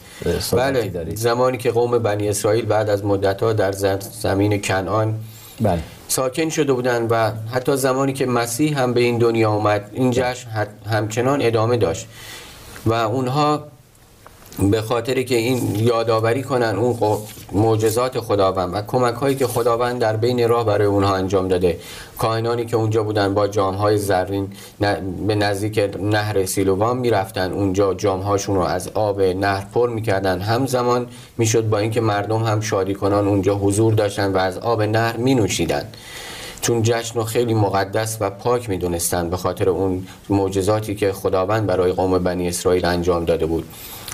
بله. 0.51 0.89
بله. 0.89 1.15
زمانی 1.15 1.57
که 1.57 1.71
قوم 1.71 1.97
بنی 1.97 2.29
اسرائیل 2.29 2.65
بعد 2.65 2.89
از 2.89 3.05
مدت 3.05 3.43
ها 3.43 3.53
در 3.53 3.71
زمین 3.71 4.61
کنعان 4.61 5.19
بله. 5.61 5.79
ساکن 6.07 6.49
شده 6.49 6.73
بودند 6.73 7.07
و 7.11 7.31
حتی 7.51 7.77
زمانی 7.77 8.13
که 8.13 8.25
مسیح 8.25 8.79
هم 8.79 8.93
به 8.93 9.01
این 9.01 9.17
دنیا 9.17 9.51
اومد 9.51 9.89
این 9.93 10.11
جشن 10.11 10.67
همچنان 10.89 11.41
ادامه 11.41 11.77
داشت 11.77 12.07
و 12.85 12.93
اونها 12.93 13.70
به 14.59 14.81
خاطر 14.81 15.21
که 15.21 15.35
این 15.35 15.75
یادآوری 15.75 16.43
کنن 16.43 16.75
اون 16.75 17.17
معجزات 17.51 18.19
خداوند 18.19 18.73
و 18.73 18.81
کمک 18.81 19.13
هایی 19.13 19.35
که 19.35 19.47
خداوند 19.47 19.99
در 19.99 20.15
بین 20.15 20.49
راه 20.49 20.65
برای 20.65 20.87
اونها 20.87 21.15
انجام 21.15 21.47
داده. 21.47 21.79
کاهنانی 22.17 22.65
که 22.65 22.75
اونجا 22.75 23.03
بودن 23.03 23.33
با 23.33 23.47
جام 23.47 23.75
های 23.75 23.97
زرین 23.97 24.47
به 25.27 25.35
نزدیک 25.35 25.89
نهر 25.99 26.45
سیلوان 26.45 26.97
می‌رفتن 26.97 27.51
اونجا 27.51 27.93
جام 27.93 28.19
هاشون 28.19 28.55
رو 28.55 28.61
از 28.61 28.87
آب 28.87 29.21
نهر 29.21 29.65
پر 29.73 29.89
می‌کردن. 29.89 30.41
همزمان 30.41 31.07
می‌شد 31.37 31.69
با 31.69 31.77
اینکه 31.77 32.01
مردم 32.01 32.43
هم 32.43 32.61
شادی 32.61 32.93
کنان 32.93 33.27
اونجا 33.27 33.55
حضور 33.55 33.93
داشتن 33.93 34.31
و 34.31 34.37
از 34.37 34.57
آب 34.57 34.81
نهر 34.81 35.17
می 35.17 35.35
نوشیدن 35.35 35.87
چون 36.61 36.81
جشن 36.83 37.19
رو 37.19 37.25
خیلی 37.25 37.53
مقدس 37.53 38.17
و 38.19 38.29
پاک 38.29 38.69
می‌دونستن 38.69 39.29
به 39.29 39.37
خاطر 39.37 39.69
اون 39.69 40.07
معجزاتی 40.29 40.95
که 40.95 41.11
خداوند 41.11 41.65
برای 41.65 41.91
قوم 41.91 42.19
بنی 42.19 42.47
اسرائیل 42.47 42.85
انجام 42.85 43.25
داده 43.25 43.45
بود. 43.45 43.65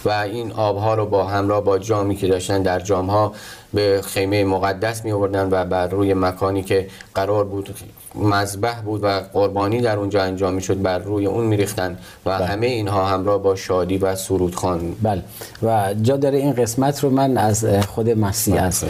و 0.05 0.09
این 0.09 0.51
آبها 0.51 0.95
رو 0.95 1.05
با 1.05 1.23
همراه 1.23 1.63
با 1.63 1.79
جامی 1.79 2.15
که 2.15 2.27
داشتن 2.27 2.61
در 2.61 2.79
جامها 2.79 3.33
به 3.73 4.01
خیمه 4.05 4.43
مقدس 4.43 5.05
می 5.05 5.11
آوردن 5.11 5.49
و 5.51 5.65
بر 5.65 5.87
روی 5.87 6.13
مکانی 6.13 6.63
که 6.63 6.87
قرار 7.15 7.43
بود 7.43 7.75
مذبح 8.15 8.81
بود 8.81 9.03
و 9.03 9.07
قربانی 9.33 9.81
در 9.81 9.97
اونجا 9.97 10.23
انجام 10.23 10.53
می 10.53 10.61
شد 10.61 10.81
بر 10.81 10.99
روی 10.99 11.25
اون 11.25 11.45
می 11.45 11.57
ریختن 11.57 11.97
و 12.25 12.37
بله. 12.37 12.45
همه 12.45 12.67
اینها 12.67 13.05
همراه 13.05 13.41
با 13.41 13.55
شادی 13.55 13.97
و 13.97 14.15
سرود 14.15 14.55
خان 14.55 14.95
بله 15.01 15.23
و 15.63 15.93
جا 16.01 16.17
داره 16.17 16.37
این 16.37 16.53
قسمت 16.53 17.03
رو 17.03 17.09
من 17.09 17.37
از 17.37 17.65
خود 17.65 18.09
مسیح 18.09 18.55
بله. 18.55 18.63
از 18.63 18.83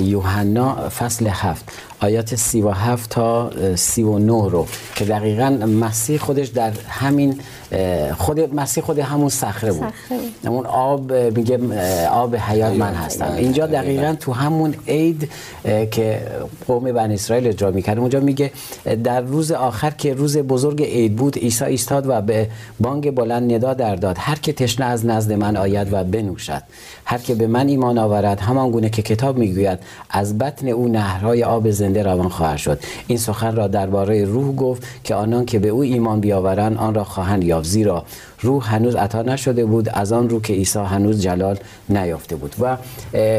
یوحنا 0.00 0.88
فصل 0.88 1.26
هفت 1.26 1.64
آیات 2.00 2.34
سی 2.34 2.62
و 2.62 2.70
هفت 2.70 3.10
تا 3.10 3.50
سی 3.76 4.02
و 4.02 4.18
نه 4.18 4.50
رو 4.50 4.66
که 4.94 5.04
دقیقا 5.04 5.50
مسیح 5.80 6.18
خودش 6.18 6.48
در 6.48 6.72
همین 6.88 7.40
خود 8.18 8.54
مسیح 8.54 8.84
خود 8.84 8.98
همون 8.98 9.28
صخره 9.28 9.72
بود. 9.72 9.92
اون 10.46 10.66
آب 10.66 11.12
میگه 11.12 11.58
آب 12.08 12.36
حیات 12.36 12.72
من 12.72 12.94
هستم. 12.94 13.32
اینجا 13.36 13.66
دقیقا 13.66 14.14
تو 14.20 14.32
همون 14.32 14.74
عید 14.88 15.30
که 15.90 16.22
قوم 16.66 16.92
بنی 16.92 17.14
اسرائیل 17.14 17.46
اجرا 17.46 17.70
می‌کرد. 17.70 17.98
اونجا 17.98 18.20
میگه 18.20 18.50
در 19.04 19.20
روز 19.20 19.52
آخر 19.52 19.90
که 19.90 20.14
روز 20.14 20.36
بزرگ 20.38 20.82
عید 20.82 21.16
بود 21.16 21.36
عیسی 21.38 21.64
ایستاد 21.64 22.04
و 22.08 22.20
به 22.20 22.48
بانگ 22.80 23.14
بلند 23.14 23.52
ندا 23.52 23.74
در 23.74 23.96
داد. 23.96 24.16
هر 24.18 24.36
که 24.36 24.52
تشنه 24.52 24.86
از 24.86 25.06
نزد 25.06 25.32
من 25.32 25.56
آید 25.56 25.92
و 25.92 26.04
بنوشد. 26.04 26.62
هر 27.04 27.18
که 27.18 27.34
به 27.34 27.46
من 27.46 27.68
ایمان 27.68 27.98
آورد 27.98 28.40
همان 28.40 28.70
گونه 28.70 28.90
که 28.90 29.02
کتاب 29.02 29.38
می‌گوید 29.38 29.78
از 30.10 30.38
بطن 30.38 30.68
او 30.68 30.88
نهرهای 30.88 31.44
آب 31.44 31.70
زنده 31.70 32.02
روان 32.02 32.28
خواهد 32.28 32.56
شد. 32.56 32.80
این 33.06 33.18
سخن 33.18 33.56
را 33.56 33.66
درباره 33.66 34.24
روح 34.24 34.56
گفت 34.56 34.82
که 35.04 35.14
آنان 35.14 35.44
که 35.44 35.58
به 35.58 35.68
او 35.68 35.82
ایمان 35.82 36.20
بیاورند 36.20 36.76
آن 36.76 36.94
را 36.94 37.04
خواهند 37.04 37.44
یافت. 37.44 37.61
زیرا 37.62 38.04
روح 38.40 38.74
هنوز 38.74 38.94
عطا 38.94 39.22
نشده 39.22 39.64
بود 39.64 39.88
از 39.88 40.12
آن 40.12 40.28
رو 40.28 40.40
که 40.40 40.52
عیسی 40.52 40.78
هنوز 40.78 41.22
جلال 41.22 41.58
نیافته 41.88 42.36
بود. 42.36 42.54
و 42.60 42.76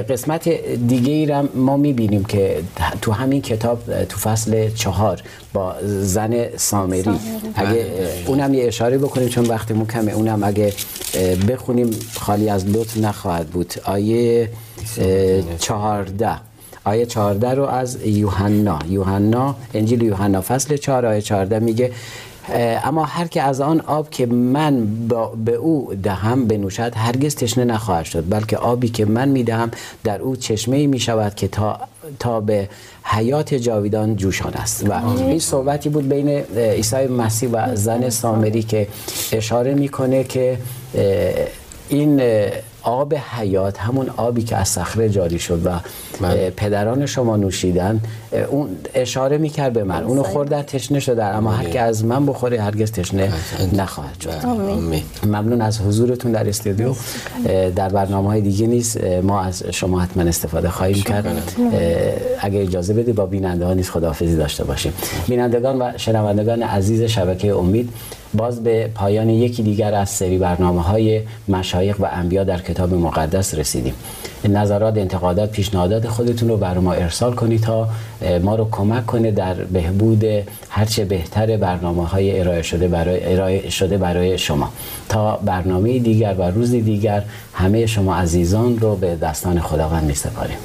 قسمت 0.09 0.49
دیگه 0.87 1.13
ای 1.13 1.25
را 1.25 1.49
ما 1.55 1.77
می‌بینیم 1.77 2.23
که 2.25 2.63
تو 3.01 3.11
همین 3.11 3.41
کتاب 3.41 4.03
تو 4.03 4.17
فصل 4.17 4.69
چهار 4.69 5.21
با 5.53 5.75
زن 5.83 6.57
سامری. 6.57 7.19
اگه 7.55 7.85
اونم 8.25 8.53
یه 8.53 8.67
اشاره 8.67 8.97
بکنیم 8.97 9.29
چون 9.29 9.45
وقتمون 9.45 9.87
کمه. 9.87 10.11
اونم 10.11 10.43
اگه 10.43 10.73
بخونیم 11.49 11.89
خالی 12.19 12.49
از 12.49 12.65
لطف 12.65 12.97
نخواهد 12.97 13.47
بود. 13.47 13.73
آیه 13.85 14.49
چهارده. 15.59 16.35
آیه 16.85 17.05
14 17.05 17.51
رو 17.51 17.63
از 17.63 18.05
یوحنا. 18.05 18.79
یوحنا 18.89 19.55
انجیل 19.73 20.01
یوحنا 20.01 20.41
فصل 20.41 20.77
4 20.77 21.05
آیه 21.05 21.21
14 21.21 21.59
میگه 21.59 21.91
اما 22.83 23.05
هر 23.05 23.27
که 23.27 23.41
از 23.41 23.61
آن 23.61 23.81
آب 23.81 24.09
که 24.09 24.25
من 24.25 24.87
به 25.45 25.51
او 25.51 25.93
دهم 26.03 26.47
بنوشد 26.47 26.91
هرگز 26.95 27.35
تشنه 27.35 27.63
نخواهد 27.63 28.05
شد 28.05 28.23
بلکه 28.29 28.57
آبی 28.57 28.89
که 28.89 29.05
من 29.05 29.29
می‌دهم 29.29 29.71
در 30.03 30.21
او 30.21 30.35
چشمه 30.35 30.87
می 30.87 30.99
شود 30.99 31.35
که 31.35 31.47
تا, 31.47 31.79
تا 32.19 32.39
به 32.39 32.69
حیات 33.03 33.53
جاویدان 33.53 34.15
جوشان 34.15 34.53
است. 34.53 34.89
و 34.89 34.93
این 35.17 35.39
صحبتی 35.39 35.89
بود 35.89 36.09
بین 36.09 36.29
عیسی 36.57 37.07
مسیح 37.07 37.49
و 37.49 37.75
زن 37.75 38.09
سامری 38.09 38.63
که 38.63 38.87
اشاره 39.31 39.73
می‌کنه 39.73 40.23
که 40.23 40.57
این 41.89 42.21
آب 42.83 43.13
حیات 43.15 43.77
همون 43.77 44.09
آبی 44.17 44.43
که 44.43 44.55
از 44.55 44.67
صخره 44.67 45.09
جاری 45.09 45.39
شد 45.39 45.65
و 45.65 45.69
من. 46.21 46.35
پدران 46.35 47.05
شما 47.05 47.37
نوشیدن 47.37 47.99
اون 48.49 48.69
اشاره 48.93 49.37
می‌کرد 49.37 49.73
به 49.73 49.83
من. 49.83 50.03
اونو 50.03 50.23
خوردن 50.23 50.61
تشنه 50.61 50.99
شده 50.99 51.23
اما 51.23 51.51
هر 51.51 51.69
که 51.69 51.81
از 51.81 52.05
من 52.05 52.25
بخوره 52.25 52.61
هرگز 52.61 52.91
تشنه 52.91 53.33
نخواهد 53.73 54.21
شد. 54.21 54.45
ممنون 55.25 55.61
از 55.61 55.81
حضورتون 55.81 56.31
در 56.31 56.49
استودیو. 56.49 56.93
در 57.75 57.89
برنامه 57.89 58.29
های 58.29 58.41
دیگه 58.41 58.67
نیست 58.67 59.03
ما 59.03 59.41
از 59.41 59.63
شما 59.71 59.99
حتما 59.99 60.23
استفاده 60.23 60.69
خواهیم 60.69 61.03
کرد. 61.03 61.51
اگر 62.39 62.61
اجازه 62.61 62.93
بدید 62.93 63.15
با 63.15 63.25
بیننده 63.25 63.65
ها 63.65 63.73
نیز 63.73 63.89
خداحافظی 63.89 64.35
داشته 64.35 64.63
باشیم. 64.63 64.93
بینندگان 65.27 65.81
و 65.81 65.91
شنوندگان 65.97 66.63
عزیز 66.63 67.01
شبکه 67.01 67.55
امید 67.55 67.89
باز 68.33 68.63
به 68.63 68.89
پایان 68.95 69.29
یکی 69.29 69.63
دیگر 69.63 69.93
از 69.93 70.09
سری 70.09 70.37
برنامه 70.37 70.81
های 70.81 71.21
مشایق 71.47 72.01
و 72.01 72.07
انبیا 72.11 72.43
در 72.43 72.61
کتاب 72.61 72.93
مقدس 72.93 73.55
رسیدیم. 73.55 73.93
نظرات 74.49 74.97
انتقادات 74.97 75.51
پیشنهادات 75.51 76.07
خودتون 76.07 76.49
رو 76.49 76.57
برای 76.57 76.79
ما 76.79 76.93
ارسال 76.93 77.33
کنید 77.33 77.61
تا 77.61 77.89
ما 78.43 78.55
رو 78.55 78.67
کمک 78.71 79.05
کنه 79.05 79.31
در 79.31 79.53
بهبود 79.53 80.23
هرچه 80.69 81.05
بهتر 81.05 81.57
برنامه 81.57 82.07
های 82.07 82.39
ارائه 82.39 82.61
شده 82.61 82.87
برای 82.87 83.33
ارائه 83.33 83.69
شده 83.69 83.97
برای 83.97 84.37
شما. 84.37 84.69
تا 85.09 85.37
برنامه 85.37 85.99
دیگر 85.99 86.35
و 86.37 86.41
روزی 86.43 86.81
دیگر 86.81 87.23
همه 87.53 87.85
شما 87.85 88.15
عزیزان 88.15 88.79
رو 88.79 88.95
به 88.95 89.15
دستان 89.15 89.59
خداوند 89.59 90.03
می 90.03 90.15
سپاریم 90.15 90.57